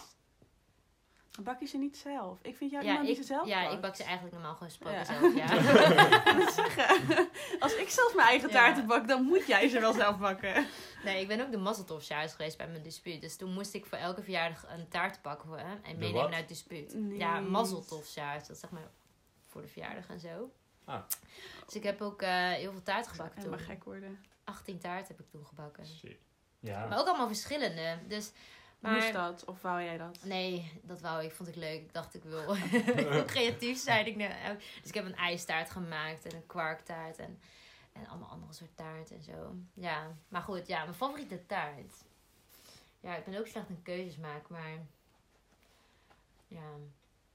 Bak 1.43 1.59
je 1.59 1.65
ze 1.65 1.77
niet 1.77 1.97
zelf? 1.97 2.39
Ik 2.41 2.57
vind 2.57 2.71
jou 2.71 2.83
Ja, 2.83 2.89
iemand 2.89 3.07
die 3.07 3.15
ik, 3.17 3.21
ze 3.21 3.27
zelf 3.27 3.47
ja 3.47 3.61
bakt. 3.61 3.73
ik 3.73 3.81
bak 3.81 3.95
ze 3.95 4.03
eigenlijk 4.03 4.33
normaal 4.33 4.53
gewoon 4.53 4.69
gesproken 4.69 4.97
Ja. 4.97 5.03
zelf, 5.05 5.35
ja. 5.35 5.53
Ik 6.31 6.35
moet 6.37 6.51
zeggen, 6.51 7.29
als 7.59 7.75
ik 7.75 7.89
zelf 7.89 8.15
mijn 8.15 8.27
eigen 8.27 8.47
Ja. 8.49 8.53
taarten 8.53 8.85
bak, 8.87 9.07
dan 9.07 9.23
moet 9.23 9.47
jij 9.47 9.67
ze 9.67 9.79
wel 9.79 9.93
zelf 9.93 10.17
bakken. 10.17 10.65
nee, 11.03 11.21
ik 11.21 11.27
ben 11.27 11.41
ook 11.41 11.51
de 11.51 11.57
mazzeltofsjaars 11.57 12.31
geweest 12.31 12.57
bij 12.57 12.67
mijn 12.67 12.83
dispuut. 12.83 13.21
Dus 13.21 13.35
toen 13.37 13.53
moest 13.53 13.73
ik 13.73 13.85
voor 13.85 13.97
elke 13.97 14.23
verjaardag 14.23 14.65
een 14.69 14.87
taart 14.87 15.21
pakken 15.21 15.49
hè, 15.51 15.75
en 15.83 15.97
meenemen 15.97 16.29
naar 16.29 16.39
het 16.39 16.47
dispuut. 16.47 16.93
Nee. 16.93 17.17
Ja, 17.17 17.39
mazzeltofsjaars. 17.39 18.41
Dat 18.47 18.55
is 18.55 18.59
zeg 18.61 18.69
maar 18.69 18.89
voor 19.47 19.61
de 19.61 19.67
verjaardag 19.67 20.07
en 20.07 20.19
zo. 20.19 20.51
Ah. 20.85 21.01
Dus 21.65 21.75
ik 21.75 21.83
heb 21.83 22.01
ook 22.01 22.21
eh, 22.21 22.49
heel 22.49 22.71
veel 22.71 22.83
taart 22.83 23.07
gebakken 23.07 23.37
Helemaal 23.37 23.59
toen. 23.59 23.67
gek 23.67 23.83
worden. 23.83 24.19
18 24.43 24.79
taart 24.79 25.07
heb 25.07 25.19
ik 25.19 25.29
toen 25.29 25.45
gebakken. 25.45 25.85
Shit. 25.85 26.17
Ja. 26.59 26.85
Maar 26.85 26.99
ook 26.99 27.07
allemaal 27.07 27.27
verschillende. 27.27 27.97
Dus, 28.07 28.31
maar... 28.79 28.93
Moest 28.93 29.13
dat? 29.13 29.45
Of 29.45 29.61
wou 29.61 29.83
jij 29.83 29.97
dat? 29.97 30.19
Nee, 30.23 30.79
dat 30.83 31.01
wou 31.01 31.23
ik. 31.23 31.31
Vond 31.31 31.49
ik 31.49 31.55
leuk. 31.55 31.81
Ik 31.81 31.93
dacht 31.93 32.13
ik 32.13 32.23
wil, 32.23 32.55
ik 32.55 33.09
wil 33.09 33.25
creatief 33.35 33.77
zijn. 33.77 34.07
Ik, 34.07 34.15
nou, 34.15 34.57
dus 34.57 34.89
ik 34.89 34.93
heb 34.93 35.05
een 35.05 35.15
ijstaart 35.15 35.69
gemaakt 35.69 36.25
en 36.25 36.35
een 36.35 36.45
kwarktaart 36.45 37.17
en, 37.17 37.39
en 37.93 38.07
allemaal 38.07 38.29
andere 38.29 38.53
soort 38.53 38.75
taart 38.75 39.11
en 39.11 39.23
zo. 39.23 39.55
Ja, 39.73 40.07
maar 40.27 40.41
goed. 40.41 40.67
Ja, 40.67 40.83
mijn 40.83 40.95
favoriete 40.95 41.45
taart. 41.45 41.93
Ja, 42.99 43.15
ik 43.15 43.25
ben 43.25 43.39
ook 43.39 43.47
slecht 43.47 43.69
in 43.69 43.81
keuzes 43.83 44.17
maken, 44.17 44.53
maar... 44.53 44.85
Ja, 46.47 46.69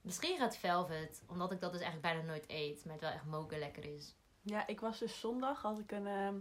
misschien 0.00 0.38
gaat 0.38 0.56
velvet. 0.56 1.22
Omdat 1.26 1.52
ik 1.52 1.60
dat 1.60 1.72
dus 1.72 1.80
eigenlijk 1.80 2.14
bijna 2.14 2.28
nooit 2.28 2.44
eet. 2.48 2.84
Maar 2.84 2.92
het 2.92 3.02
wel 3.02 3.10
echt 3.10 3.24
mogen 3.24 3.58
lekker 3.58 3.84
is. 3.84 4.14
Ja, 4.42 4.66
ik 4.66 4.80
was 4.80 4.98
dus 4.98 5.20
zondag, 5.20 5.62
had 5.62 5.78
ik 5.78 5.92
een, 5.92 6.06
ehm, 6.06 6.34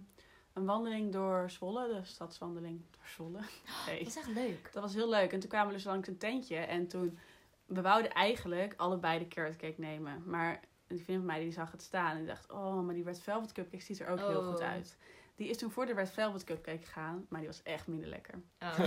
een 0.54 0.66
wandeling 0.66 1.12
door 1.12 1.50
Zwolle, 1.50 1.88
de 1.88 2.04
stadswandeling 2.04 2.82
door 2.92 3.08
Zwolle. 3.08 3.40
Nee. 3.88 3.98
Dat 4.00 4.08
is 4.08 4.18
echt 4.18 4.28
leuk. 4.34 4.70
Dat 4.74 4.84
was 4.84 4.94
heel 4.94 5.10
leuk. 5.10 5.32
En 5.34 5.40
toen 5.40 5.50
kwamen 5.50 5.68
we 5.68 5.74
dus 5.74 5.84
langs 5.84 6.08
een 6.08 6.18
tentje. 6.18 6.56
En 6.56 6.88
toen, 6.88 7.18
we 7.66 7.82
wouden 7.82 8.12
eigenlijk 8.12 8.74
allebei 8.78 9.20
de 9.20 9.28
carrot 9.28 9.56
cake 9.56 9.74
nemen. 9.82 10.24
Maar 10.26 10.60
een 10.88 11.00
vriend 11.00 11.18
van 11.18 11.26
mij 11.28 11.40
die 11.40 11.52
zag 11.52 11.72
het 11.72 11.82
staan 11.82 12.12
en 12.12 12.18
die 12.18 12.28
dacht, 12.28 12.52
oh, 12.52 12.82
maar 12.86 12.94
die 12.94 13.04
Red 13.04 13.20
Velvet 13.20 13.52
Cupcake 13.52 13.84
ziet 13.84 14.00
er 14.00 14.08
ook 14.08 14.20
heel 14.20 14.40
Oh. 14.40 14.48
goed 14.48 14.62
uit. 14.62 14.98
Die 15.42 15.50
is 15.50 15.58
toen 15.58 15.72
voor 15.72 15.86
de 15.86 15.94
Red 15.94 16.12
Velvet 16.12 16.44
Cupcake 16.44 16.86
gegaan, 16.86 17.26
maar 17.30 17.40
die 17.40 17.50
was 17.50 17.64
echt 17.64 17.88
minder 17.88 18.08
lekker. 18.10 18.34
Oh. 18.60 18.78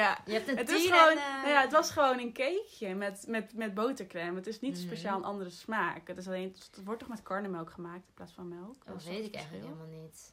ja. 0.00 0.18
Je 0.26 0.32
hebt 0.32 0.48
een 0.48 0.56
Het, 0.56 0.70
is 0.70 0.86
gewoon, 0.86 1.08
en, 1.10 1.16
eh, 1.18 1.36
nou 1.36 1.48
ja, 1.48 1.60
het 1.60 1.72
was 1.72 1.90
gewoon 1.90 2.18
een 2.18 2.32
cakeje 2.32 2.94
met, 2.94 3.24
met, 3.28 3.54
met 3.54 3.74
botercrème. 3.74 4.36
Het 4.36 4.46
is 4.46 4.60
niet 4.60 4.76
Mhm. 4.76 4.82
speciaal 4.86 5.16
een 5.16 5.24
andere 5.24 5.50
smaak. 5.50 6.08
Het, 6.08 6.16
is 6.16 6.26
alleen, 6.26 6.48
het 6.72 6.84
wordt 6.84 7.00
toch 7.00 7.08
met 7.08 7.22
karnemelk 7.22 7.70
gemaakt 7.70 8.06
in 8.06 8.14
plaats 8.14 8.32
van 8.32 8.48
melk? 8.48 8.84
Dat 8.84 9.04
weet 9.04 9.24
ik 9.24 9.34
eigenlijk 9.34 9.64
helemaal 9.64 10.02
niet. 10.02 10.32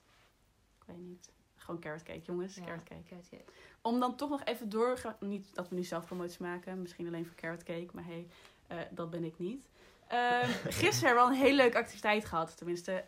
Ik 0.79 0.83
weet 0.85 0.97
niet. 1.07 1.29
Gewoon 1.55 1.79
carrot 1.81 2.03
cake, 2.03 2.21
jongens. 2.21 2.55
Ja, 2.55 2.63
Carrot 2.63 2.83
cake. 2.83 3.03
carrot 3.09 3.29
cake. 3.29 3.43
Om 3.81 3.99
dan 3.99 4.15
toch 4.15 4.29
nog 4.29 4.43
even 4.43 4.69
doorgaan. 4.69 5.15
Niet 5.19 5.55
dat 5.55 5.69
we 5.69 5.75
nu 5.75 5.83
zelf 5.83 6.05
promoties 6.05 6.37
maken. 6.37 6.81
Misschien 6.81 7.07
alleen 7.07 7.25
voor 7.25 7.35
carrot 7.35 7.63
cake. 7.63 7.87
Maar 7.93 8.05
hey, 8.05 8.27
eh, 8.67 8.77
dat 8.91 9.09
ben 9.09 9.23
ik 9.23 9.39
niet. 9.39 9.67
Ehm, 10.07 10.49
gisteren 10.81 11.05
hebben 11.07 11.15
we 11.15 11.19
al 11.19 11.29
een 11.29 11.41
hele 11.45 11.55
leuke 11.55 11.77
activiteit 11.77 12.25
gehad. 12.25 12.57
Tenminste, 12.57 13.05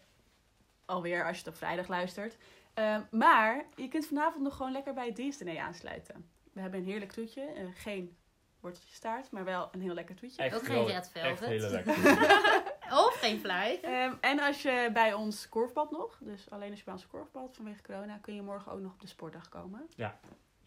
alweer 0.91 1.25
als 1.25 1.31
je 1.37 1.43
het 1.43 1.47
op 1.53 1.57
vrijdag 1.57 1.87
luistert. 1.87 2.37
Ehm, 2.73 3.01
maar 3.11 3.65
je 3.75 3.87
kunt 3.87 4.05
vanavond 4.05 4.43
nog 4.43 4.55
gewoon 4.55 4.71
lekker 4.71 4.93
bij 4.93 5.05
het 5.05 5.15
dienstdiner 5.15 5.59
aansluiten. 5.59 6.29
We 6.53 6.61
hebben 6.61 6.79
een 6.79 6.85
heerlijk 6.85 7.11
toetje. 7.11 7.41
eh, 7.41 7.65
geen 7.73 8.17
worteltje 8.59 8.95
staart, 8.95 9.31
maar 9.31 9.43
wel 9.43 9.69
een 9.71 9.81
heel 9.81 9.93
lekker 9.93 10.15
toetje. 10.15 10.41
Echt 10.43 10.55
Ook 10.55 10.65
geen 10.65 10.85
Red 10.85 10.95
Echt 10.95 11.11
Velvet. 11.11 11.47
hele 11.49 11.69
lekker. 11.69 11.95
Of 13.05 13.17
geen 13.19 13.39
fly. 13.39 13.79
Ehm, 13.81 14.13
en 14.21 14.39
als 14.39 14.61
je 14.61 14.89
bij 14.93 15.13
ons 15.13 15.49
korfbad 15.49 15.91
nog, 15.91 16.17
dus 16.21 16.49
alleen 16.49 16.69
als 16.69 16.79
je 16.79 16.85
bij 16.85 16.93
ons 16.93 17.07
korfbad 17.07 17.55
vanwege 17.55 17.81
corona, 17.81 18.17
kun 18.17 18.35
je 18.35 18.41
morgen 18.41 18.71
ook 18.71 18.79
nog 18.79 18.93
op 18.93 19.01
de 19.01 19.07
sportdag 19.07 19.49
komen. 19.49 19.87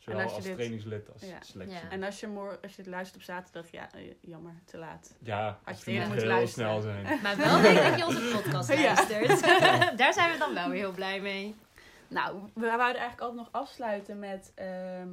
Zowel 0.05 0.21
als 0.21 0.31
je 0.31 0.37
als 0.37 0.45
dit- 0.47 0.55
trainingslid 0.55 1.13
als 1.13 1.23
Ja. 1.23 1.39
selectie. 1.41 1.77
Ja. 1.79 1.91
En 1.91 2.03
als 2.03 2.21
je, 2.21 2.27
mor- 2.27 2.59
als 2.63 2.77
je 2.77 2.83
het 2.83 2.91
luistert 2.91 3.17
op 3.17 3.23
zaterdag, 3.23 3.71
ja, 3.71 3.93
eh, 3.93 4.13
jammer, 4.21 4.53
te 4.65 4.79
laat. 4.79 5.15
ja 5.19 5.59
Had 5.63 5.75
je 5.75 5.81
het 5.81 5.87
eerder 5.87 6.01
moet 6.01 6.09
moeten 6.09 6.29
heel 6.29 6.37
luisteren. 6.39 6.83
snel 6.83 6.93
zijn. 6.93 7.21
Maar 7.23 7.37
wel 7.37 7.61
leuk 7.61 7.83
dat 7.83 7.99
je 7.99 8.07
onze 8.07 8.31
podcast 8.43 8.73
Ja. 8.73 8.83
luistert. 8.95 9.41
Daar 9.99 10.13
zijn 10.13 10.33
we 10.33 10.39
dan 10.39 10.55
wel 10.55 10.69
weer 10.69 10.79
heel 10.79 10.93
blij 10.93 11.21
mee. 11.21 11.55
Nou, 12.09 12.37
we 12.55 12.61
wouden 12.67 13.01
eigenlijk 13.01 13.21
altijd 13.21 13.37
nog 13.41 13.49
afsluiten 13.63 14.19
met 14.19 14.53
ehm, 14.55 15.09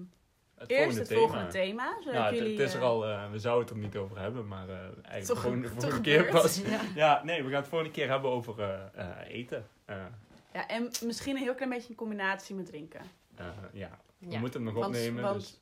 Het 0.57 0.69
eerst 0.69 0.97
het 0.97 1.07
thema. 1.07 1.19
volgende 1.19 1.47
thema. 1.51 1.93
Zodat 1.99 2.13
Ja, 2.13 2.25
het, 2.25 2.35
jullie, 2.35 2.51
het 2.59 2.67
is 2.67 2.73
er 2.73 2.79
eh, 2.79 2.85
al, 2.87 3.05
eh, 3.07 3.31
we 3.31 3.39
zouden 3.39 3.65
het 3.67 3.75
er 3.75 3.81
niet 3.81 3.95
over 3.95 4.19
hebben, 4.19 4.47
maar 4.47 4.69
eh 4.69 4.75
eigenlijk 4.75 5.25
Toch- 5.25 5.35
de 5.61 5.67
volgende, 5.69 6.01
keer 6.01 6.25
pas. 6.25 6.61
Ja. 6.65 6.79
Ja, 6.95 7.21
nee, 7.23 7.43
we 7.43 7.49
gaan 7.49 7.59
het 7.59 7.67
volgende 7.67 7.93
keer 7.93 8.09
hebben 8.09 8.31
over 8.31 8.59
eh, 8.61 8.79
eh, 8.95 9.07
eten. 9.27 9.67
Eh, 9.85 9.95
Ja, 10.53 10.67
en 10.67 10.91
misschien 11.05 11.35
een 11.35 11.41
heel 11.41 11.55
klein 11.55 11.69
beetje 11.69 11.89
in 11.89 11.95
combinatie 11.95 12.55
met 12.55 12.65
drinken. 12.65 13.01
eh, 13.35 13.45
ja, 13.73 13.89
we 14.27 14.31
Ja. 14.31 14.39
moeten 14.39 14.63
hem 14.63 14.73
nog 14.73 14.83
Want- 14.83 14.95
opnemen. 14.95 15.23
want- 15.23 15.39
dus, 15.39 15.59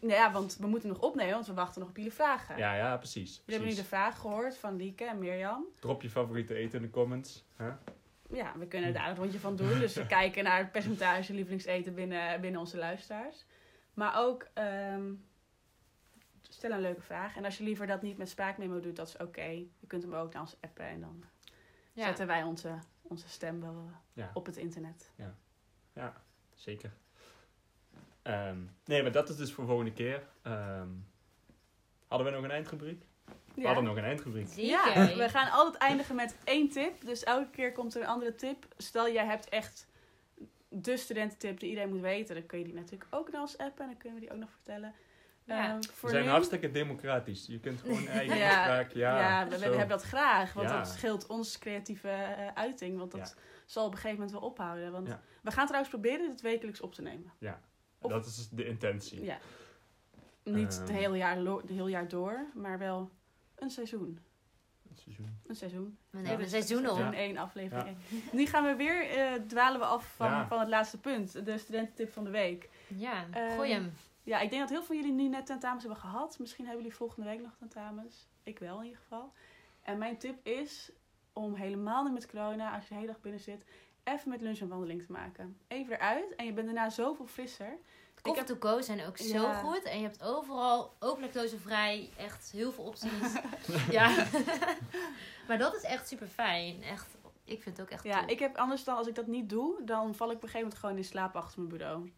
Nou 0.00 0.14
ja, 0.14 0.32
want 0.32 0.56
we 0.56 0.66
moeten 0.66 0.88
nog 0.88 1.00
opnemen, 1.00 1.32
want 1.34 1.46
we 1.46 1.54
wachten 1.54 1.80
nog 1.80 1.88
op 1.90 1.96
jullie 1.96 2.12
vragen. 2.12 2.56
ja, 2.58 2.74
ja, 2.74 2.96
precies. 2.96 3.30
Jullie 3.36 3.52
hebben 3.52 3.68
nu 3.68 3.74
de 3.74 3.84
vraag 3.88 4.18
gehoord 4.18 4.56
van 4.56 4.76
Lieke 4.76 5.04
en 5.04 5.18
Mirjam. 5.18 5.64
Drop 5.80 6.02
je 6.02 6.10
favoriete 6.10 6.54
eten 6.54 6.78
in 6.80 6.84
de 6.86 6.90
comments. 6.92 7.44
hè? 7.56 7.70
Ja, 8.30 8.52
we 8.58 8.66
kunnen 8.66 8.92
daar 8.92 9.08
een 9.10 9.16
rondje 9.16 9.38
van 9.38 9.56
doen. 9.56 9.78
Dus 9.78 9.94
we 9.94 10.06
kijken 10.18 10.44
naar 10.44 10.58
het 10.58 10.72
percentage 10.72 11.32
lievelingseten 11.34 11.94
binnen, 11.94 12.40
binnen 12.40 12.60
onze 12.60 12.76
luisteraars. 12.76 13.44
Maar 13.94 14.18
ook, 14.18 14.46
ehm, 14.54 15.12
stel 16.42 16.70
een 16.70 16.80
leuke 16.80 17.02
vraag. 17.02 17.36
En 17.36 17.44
als 17.44 17.58
je 17.58 17.64
liever 17.64 17.86
dat 17.86 18.02
niet 18.02 18.16
met 18.18 18.28
spraakmemo 18.28 18.80
doet, 18.80 18.96
dat 18.96 19.06
is 19.08 19.16
oké. 19.16 19.44
Je 19.78 19.86
kunt 19.86 20.02
hem 20.02 20.14
ook 20.14 20.32
naar 20.32 20.42
ons 20.42 20.56
appen 20.60 20.84
en 20.86 21.00
dan 21.00 21.24
Ja. 21.92 22.04
zetten 22.06 22.26
wij 22.26 22.42
onze, 22.42 22.78
onze 23.02 23.28
stem 23.28 23.60
wel 23.60 23.90
Ja. 24.12 24.30
op 24.34 24.46
het 24.46 24.56
internet. 24.56 25.10
Ja, 25.94 26.22
zeker. 26.54 26.92
Ehm, 28.22 28.56
nee, 28.84 29.02
maar 29.02 29.12
dat 29.12 29.28
is 29.28 29.36
dus 29.36 29.52
voor 29.52 29.66
volgende 29.66 29.92
keer. 29.92 30.22
Ehm, 30.42 30.88
hadden 32.08 32.26
we 32.26 32.32
nog 32.36 32.44
een 32.44 32.50
eindrubriek? 32.50 33.02
We 33.54 33.60
Ja. 33.60 33.66
hadden 33.66 33.84
nog 33.84 33.96
een 33.96 34.04
eindrubriek. 34.04 34.48
Zeker. 34.48 34.68
Ja, 34.70 35.16
we 35.16 35.28
gaan 35.28 35.50
altijd 35.50 35.82
eindigen 35.82 36.14
met 36.14 36.36
één 36.44 36.68
tip. 36.68 37.00
Dus 37.04 37.24
elke 37.24 37.50
keer 37.50 37.72
komt 37.72 37.94
er 37.94 38.00
een 38.02 38.06
andere 38.08 38.34
tip. 38.34 38.66
Stel, 38.76 39.10
jij 39.12 39.24
hebt 39.24 39.48
echt 39.48 39.86
de 40.68 40.96
studententip 40.96 41.60
die 41.60 41.68
iedereen 41.68 41.90
moet 41.90 42.00
weten. 42.00 42.34
Dan 42.34 42.46
kun 42.46 42.58
je 42.58 42.64
die 42.64 42.74
natuurlijk 42.74 43.06
ook 43.14 43.30
naar 43.30 43.40
ons 43.40 43.58
appen. 43.58 43.80
En 43.84 43.86
dan 43.90 43.96
kunnen 43.96 44.18
we 44.18 44.24
die 44.24 44.34
ook 44.34 44.40
nog 44.40 44.50
vertellen. 44.50 44.94
Ja. 45.44 45.68
Ehm, 45.68 45.80
We 46.00 46.08
zijn 46.08 46.24
nu- 46.24 46.30
hartstikke 46.30 46.70
democratisch. 46.70 47.46
Je 47.46 47.60
kunt 47.60 47.80
gewoon 47.80 48.06
eigen 48.18 48.36
Ja. 48.36 48.78
Ja, 48.94 49.18
Ja, 49.18 49.48
we, 49.48 49.58
we 49.58 49.64
hebben 49.64 49.88
dat 49.88 50.02
graag. 50.02 50.52
Want 50.52 50.68
Ja. 50.68 50.76
dat 50.76 50.88
scheelt 50.88 51.26
ons 51.26 51.58
creatieve 51.58 52.08
eh, 52.08 52.46
uiting. 52.54 52.98
Want 52.98 53.10
dat 53.10 53.36
zal 53.66 53.84
op 53.86 53.90
een 53.92 53.96
gegeven 53.98 54.16
moment 54.18 54.38
wel 54.40 54.48
ophouden. 54.50 54.92
Want 54.92 55.08
Ja. 55.08 55.20
we 55.42 55.50
gaan 55.50 55.66
trouwens 55.66 55.90
proberen 55.94 56.30
dit 56.30 56.40
wekelijks 56.40 56.80
op 56.80 56.94
te 56.94 57.02
nemen. 57.02 57.32
Of- 58.02 58.10
Dat 58.10 58.26
is 58.26 58.48
de 58.48 58.66
intentie. 58.66 59.24
Ja. 59.24 59.38
Niet 60.44 60.78
het 60.78 60.88
Ehm. 60.88 60.98
hele 60.98 61.16
jaar, 61.16 61.36
het 61.36 61.68
hele 61.68 61.90
jaar 61.90 62.08
door, 62.08 62.46
maar 62.54 62.78
wel 62.78 63.10
een 63.54 63.70
seizoen. 63.70 64.18
Het 64.88 64.98
seizoen. 65.00 65.38
Een 65.46 65.54
seizoen. 65.54 65.98
We 66.10 66.18
nemen 66.20 66.36
dus 66.38 66.44
een 66.52 66.62
seizoen 66.62 66.88
op. 66.90 66.96
Seizoen 66.96 67.14
1, 67.14 67.36
aflevering 67.36 67.86
1. 67.86 67.96
Nu 68.32 68.46
gaan 68.46 68.64
we 68.64 68.74
weer, 68.76 69.08
eh, 69.10 69.32
dwalen 69.46 69.80
we 69.80 69.86
af 69.86 70.14
van, 70.16 70.26
Ja. 70.30 70.46
van 70.46 70.58
het 70.60 70.68
laatste 70.68 70.98
punt. 71.00 71.44
De 71.44 71.58
studententip 71.58 72.12
van 72.12 72.24
de 72.24 72.30
week. 72.30 72.68
Ja, 72.86 73.24
Ehm, 73.30 73.54
gooi 73.54 73.72
hem. 73.72 73.92
Ja, 74.22 74.40
ik 74.40 74.48
denk 74.50 74.60
dat 74.60 74.70
heel 74.70 74.78
veel 74.82 74.86
van 74.86 74.96
jullie 74.96 75.12
nu 75.22 75.28
net 75.28 75.46
tentamens 75.46 75.82
hebben 75.84 76.00
gehad. 76.00 76.38
Misschien 76.38 76.64
hebben 76.64 76.82
jullie 76.82 76.96
volgende 76.98 77.28
week 77.28 77.40
nog 77.42 77.56
tentamens. 77.58 78.28
Ik 78.42 78.58
wel 78.58 78.78
in 78.78 78.84
ieder 78.84 79.00
geval. 79.00 79.32
En 79.82 79.98
mijn 79.98 80.18
tip 80.18 80.46
is 80.46 80.90
om 81.32 81.54
helemaal 81.54 82.02
niet 82.04 82.12
met 82.12 82.26
corona, 82.30 82.74
als 82.74 82.82
je 82.82 82.88
de 82.88 82.94
hele 82.94 83.06
dag 83.12 83.20
binnen 83.20 83.40
zit, 83.40 83.64
even 84.04 84.28
met 84.30 84.40
lunch 84.40 84.60
een 84.60 84.68
wandeling 84.68 85.02
te 85.06 85.12
maken. 85.12 85.56
Even 85.68 85.94
eruit 85.94 86.34
en 86.34 86.46
je 86.46 86.52
bent 86.52 86.66
daarna 86.66 86.90
zoveel 86.90 87.26
frisser. 87.26 87.78
Heb- 88.22 88.34
to 88.46 88.56
go 88.60 88.80
zijn 88.80 89.06
ook 89.06 89.16
zo 89.18 89.40
Ja. 89.42 89.54
goed. 89.54 89.82
En 89.82 89.96
je 89.96 90.02
hebt 90.02 90.22
overal, 90.22 90.94
ook 91.00 91.20
lactosevrij, 91.20 92.10
echt 92.16 92.50
heel 92.50 92.72
veel 92.72 92.84
opties. 92.84 93.32
ja. 93.90 94.26
maar 95.48 95.58
dat 95.58 95.74
is 95.74 95.82
echt 95.82 96.08
super 96.08 96.26
fijn. 96.26 96.82
Echt, 96.82 97.06
ik 97.44 97.62
vind 97.62 97.76
het 97.76 97.86
ook 97.86 97.92
echt 97.92 98.04
Ja, 98.04 98.20
top. 98.20 98.28
ik 98.30 98.38
heb 98.38 98.56
anders 98.56 98.84
dan 98.84 98.96
als 98.96 99.06
ik 99.06 99.14
dat 99.14 99.26
niet 99.26 99.48
doe, 99.48 99.84
dan 99.84 100.14
val 100.14 100.30
ik 100.30 100.36
op 100.36 100.42
een 100.42 100.48
gegeven 100.48 100.60
moment 100.60 100.78
gewoon 100.80 100.96
in 100.96 101.04
slaap 101.04 101.36
achter 101.36 101.58
mijn 101.62 101.76
bureau. 101.76 102.12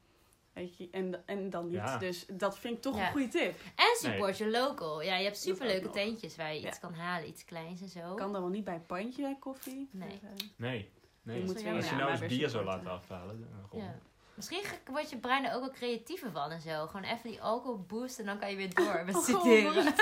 Weet 0.53 0.77
je, 0.77 0.89
en, 0.91 1.23
en 1.27 1.51
dan 1.51 1.65
niet. 1.65 1.75
Ja. 1.75 1.99
Dus 1.99 2.27
dat 2.33 2.59
vind 2.59 2.75
ik 2.77 2.83
toch 2.83 2.97
Ja. 2.97 3.07
een 3.07 3.13
goede 3.13 3.29
tip. 3.29 3.55
En 3.75 4.11
support 4.11 4.39
your 4.39 4.53
local. 4.53 5.03
Ja, 5.03 5.17
je 5.17 5.25
hebt 5.25 5.39
super 5.39 5.67
leuke 5.67 5.91
tentjes 5.91 6.37
waar 6.37 6.55
je 6.55 6.61
Ja. 6.61 6.69
iets 6.69 6.79
kan 6.79 6.95
halen, 6.95 7.29
iets 7.29 7.45
kleins 7.45 7.81
en 7.81 7.89
zo. 7.89 8.15
Kan 8.15 8.33
dan 8.33 8.41
wel 8.43 8.51
niet 8.51 8.65
bij 8.65 8.75
een 8.75 8.87
pandje 8.87 9.37
koffie. 9.41 9.89
Nee. 9.93 10.09
Dus, 10.09 10.19
eh, 10.23 10.47
Nee. 10.57 10.91
Nee. 11.25 11.39
Je 11.39 11.45
moet 11.45 11.63
weer- 11.63 11.75
Als 11.75 11.89
je 11.89 11.95
nou 11.97 12.11
eens 12.11 12.27
bier 12.27 12.49
zou 12.49 12.65
laten 12.65 12.91
afhalen. 12.91 13.49
Ja. 13.73 13.95
Misschien 14.35 14.63
wordt 14.91 15.11
je 15.11 15.17
brein 15.17 15.45
er 15.45 15.55
ook 15.55 15.61
wel 15.61 15.71
creatiever 15.71 16.31
van 16.31 16.51
en 16.51 16.61
zo. 16.61 16.87
Gewoon 16.87 17.03
even 17.05 17.31
die 17.31 17.41
alcohol 17.43 17.85
boosten 17.89 18.25
en 18.25 18.31
dan 18.31 18.39
kan 18.39 18.51
je 18.51 18.57
weer 18.57 18.75
door 18.75 19.03
met 19.07 19.17
studeren. 19.23 19.85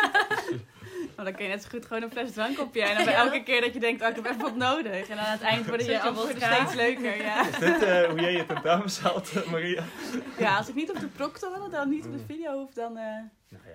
Maar 1.16 1.24
dan 1.24 1.35
kun 1.35 1.44
je 1.44 1.50
net 1.50 1.62
zo 1.62 1.68
goed 1.68 1.87
gewoon 1.87 2.02
een 2.02 2.11
fles 2.11 2.32
drank 2.32 2.58
op 2.61 2.74
je. 2.74 2.82
En 2.82 2.94
dan 2.96 3.04
bij 3.04 3.14
elke 3.14 3.42
keer 3.42 3.61
dat 3.61 3.72
je 3.74 3.80
denkt, 3.80 4.02
oh, 4.02 4.08
ik 4.08 4.14
heb 4.14 4.24
even 4.26 4.40
wat 4.40 4.56
nodig. 4.56 5.08
En 5.08 5.16
dan 5.16 5.24
aan 5.24 5.32
het 5.32 5.40
eind 5.42 5.66
worden 5.66 5.87
je 5.87 6.12
wodka. 6.12 6.54
steeds 6.54 6.74
leuker. 6.74 7.16
Ja. 7.22 7.46
Is 7.48 7.58
dit 7.58 7.82
eh, 7.82 8.08
hoe 8.08 8.20
jij 8.20 8.32
je 8.32 8.46
tentamens 8.46 9.00
haalt, 9.00 9.32
eh, 9.32 9.50
Maria? 9.50 9.85
ja, 10.38 10.56
als 10.56 10.68
ik 10.68 10.74
niet 10.74 10.90
op 10.90 10.98
de 11.00 11.06
proctor, 11.06 11.70
dan 11.70 11.88
niet 11.88 12.04
op 12.06 12.12
de 12.12 12.24
video 12.26 12.52
hoef, 12.58 12.72
dan 12.72 12.96
eh, 12.96 13.16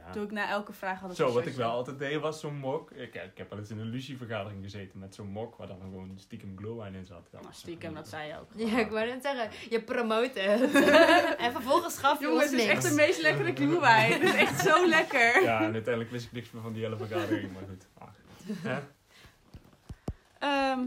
ja. 0.07 0.13
doe 0.13 0.23
ik 0.23 0.31
na 0.31 0.49
elke 0.49 0.73
vraag 0.73 0.99
altijd 1.01 1.17
Zo, 1.17 1.31
wat 1.33 1.45
ik 1.45 1.55
wel 1.55 1.69
altijd 1.71 1.99
deed 1.99 2.19
was 2.19 2.39
zo'n 2.39 2.55
mok. 2.55 2.91
Ik, 2.91 3.15
ik 3.15 3.31
heb 3.37 3.49
wel 3.49 3.59
eens 3.59 3.69
in 3.69 3.79
een 3.79 3.89
Lucie-vergadering 3.89 4.63
gezeten 4.63 4.99
met 4.99 5.15
zo'n 5.15 5.27
mok 5.27 5.55
waar 5.55 5.67
dan 5.67 5.79
gewoon 5.81 6.11
stiekem 6.15 6.53
glowwine 6.57 6.97
in 6.97 7.05
zat. 7.05 7.27
Ja, 7.31 7.39
Nou, 7.41 7.53
stiekem, 7.53 7.93
dat 7.93 8.07
zei 8.07 8.27
je 8.27 8.39
ook. 8.39 8.49
Ja, 8.55 8.79
ik 8.79 8.89
wou 8.89 9.05
net 9.05 9.23
zeggen, 9.23 9.69
je 9.69 9.81
promoot 9.81 10.33
het. 10.33 10.61
en 11.45 11.51
vervolgens 11.51 11.97
gaf 11.97 12.19
je 12.19 12.25
Jongens, 12.25 12.41
ons 12.43 12.51
het 12.51 12.59
is 12.59 12.65
niks. 12.67 12.77
echt 12.85 12.89
de 12.89 12.95
meest 12.95 13.21
lekkere 13.21 13.53
glühwein. 13.55 14.11
Het 14.11 14.21
is 14.23 14.35
echt 14.35 14.59
zo 14.59 14.87
lekker. 14.97 15.41
Ja, 15.43 15.57
en 15.57 15.73
uiteindelijk 15.73 16.11
wist 16.11 16.25
ik 16.25 16.31
niks 16.31 16.51
meer 16.51 16.61
van 16.61 16.73
die 16.73 16.83
hele 16.83 16.97
vergadering, 16.97 17.53
maar 17.53 17.63
goed. 17.69 17.87
Ah. 17.97 18.07
Hè? 18.57 18.79
Ehm, 20.39 20.79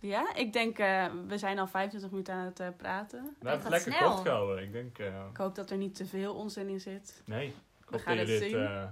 ja, 0.00 0.34
ik 0.34 0.52
denk, 0.52 0.78
eh, 0.78 1.06
we 1.26 1.38
zijn 1.38 1.58
al 1.58 1.66
25 1.66 2.10
minuten 2.10 2.34
aan 2.34 2.44
het 2.44 2.60
eh, 2.60 2.68
praten. 2.76 3.18
We 3.22 3.26
hebben 3.48 3.50
het 3.52 3.62
gaat 3.62 3.70
lekker 3.70 3.92
snel. 3.92 4.10
kort 4.10 4.22
gehouden. 4.22 4.62
Ik 4.64 4.72
denk, 4.72 4.98
eh, 4.98 5.06
Ik 5.30 5.36
hoop 5.36 5.54
dat 5.54 5.70
er 5.70 5.76
niet 5.76 5.94
te 5.94 6.06
veel 6.06 6.34
onzin 6.34 6.68
in 6.68 6.80
zit. 6.80 7.22
nee. 7.24 7.54
Ik 7.90 7.94
We 7.94 7.98
gaan 7.98 8.16
het 8.18 8.26
dit, 8.26 8.42
zien. 8.42 8.56
eh, 8.56 8.84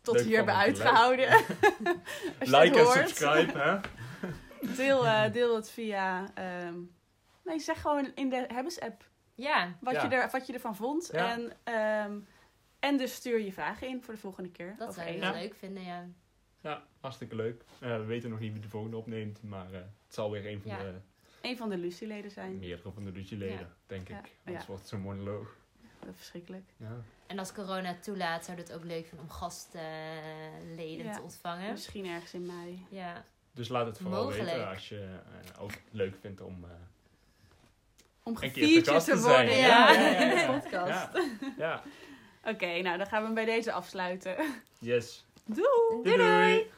Tot 0.00 0.14
Leuk 0.14 0.24
hier 0.24 0.44
van 0.44 0.48
hebben 0.48 0.66
om 0.68 0.74
te 0.74 0.82
uitgehouden. 0.82 1.28
Like 2.60 2.78
en 2.78 2.86
subscribe, 2.86 3.58
hè? 3.58 3.78
Deel, 4.76 5.06
eh, 5.06 5.32
deel 5.32 5.54
het 5.56 5.70
via... 5.70 6.30
ehm, 6.34 6.74
nee, 7.44 7.58
zeg 7.58 7.80
gewoon 7.80 8.10
in 8.14 8.28
de 8.28 8.44
Hebbes-app 8.48 9.04
Ja, 9.34 9.76
wat, 9.80 9.94
Ja. 9.94 10.02
je 10.02 10.14
er, 10.14 10.28
wat 10.30 10.46
je 10.46 10.52
ervan 10.52 10.76
vond. 10.76 11.08
Ja. 11.12 11.32
En, 11.32 11.52
ehm, 11.64 12.18
en 12.80 12.96
dus 12.96 13.14
stuur 13.14 13.40
je 13.40 13.52
vragen 13.52 13.88
in 13.88 14.02
voor 14.02 14.14
de 14.14 14.20
volgende 14.20 14.50
keer. 14.50 14.74
dat 14.78 14.94
zou 14.94 15.06
je 15.06 15.12
eten. 15.14 15.32
wel 15.32 15.40
leuk 15.40 15.54
vinden, 15.54 15.82
ja. 15.84 16.06
Ja, 16.60 16.82
hartstikke 17.00 17.36
leuk. 17.36 17.64
Eh, 17.80 17.96
we 17.96 18.04
weten 18.04 18.30
nog 18.30 18.38
niet 18.38 18.52
wie 18.52 18.60
de 18.62 18.68
volgende 18.68 18.96
opneemt, 18.96 19.42
maar 19.42 19.66
eh, 19.72 19.80
het 20.04 20.14
zal 20.14 20.30
weer 20.30 20.46
een 20.46 20.60
van 20.62 20.70
Ja. 20.70 20.78
de 20.78 20.94
Een 21.42 21.56
van 21.56 21.68
de 21.68 21.76
Lucie-leden 21.76 22.30
zijn. 22.30 22.58
meerdere 22.58 22.92
van 22.92 23.04
de 23.04 23.12
Lucie-leden, 23.12 23.58
Ja. 23.58 23.74
denk 23.86 24.08
Ja. 24.08 24.18
ik. 24.18 24.30
Anders 24.44 24.60
Ja. 24.64 24.66
wordt 24.68 24.82
het 24.82 24.90
zo'n 24.90 25.00
monoloog. 25.00 25.56
Dat 26.06 26.14
is 26.14 26.20
verschrikkelijk. 26.20 26.64
Ja. 26.76 26.96
En 27.26 27.38
als 27.38 27.52
corona 27.52 27.94
toelaat, 28.00 28.44
zou 28.44 28.56
het 28.58 28.72
ook 28.72 28.84
leuk 28.84 29.06
vinden 29.06 29.26
om 29.26 29.30
gastleden 29.32 31.04
Ja. 31.04 31.12
te 31.14 31.22
ontvangen. 31.22 31.72
Misschien 31.72 32.06
ergens 32.06 32.34
in 32.34 32.46
mei. 32.46 32.86
Ja, 32.90 33.24
Dus 33.52 33.68
laat 33.68 33.86
het 33.86 33.98
vooral 33.98 34.24
Mogelijk. 34.24 34.50
weten 34.50 34.68
als 34.68 34.88
je 34.88 34.98
eh, 35.54 35.62
ook 35.62 35.70
leuk 35.90 36.14
vindt 36.20 36.40
om... 36.40 36.64
eh, 36.64 36.70
Om 38.22 38.36
Een 38.40 38.52
keer 38.52 38.82
te 38.82 39.18
worden 39.20 39.56
Ja. 39.56 39.66
ja, 39.66 39.90
Ja, 39.92 40.00
ja, 40.10 40.18
in 40.18 40.28
de 40.28 40.34
ja. 40.34 40.46
podcast. 40.58 41.08
ja, 41.14 41.52
ja, 41.58 41.82
Oké, 42.52 42.80
nou 42.82 42.96
dan 42.98 43.06
gaan 43.06 43.20
we 43.20 43.26
hem 43.26 43.34
bij 43.34 43.44
deze 43.44 43.72
afsluiten. 43.72 44.36
yes. 44.78 45.24
Doei! 45.44 46.02
doei. 46.02 46.16
doei. 46.16 46.70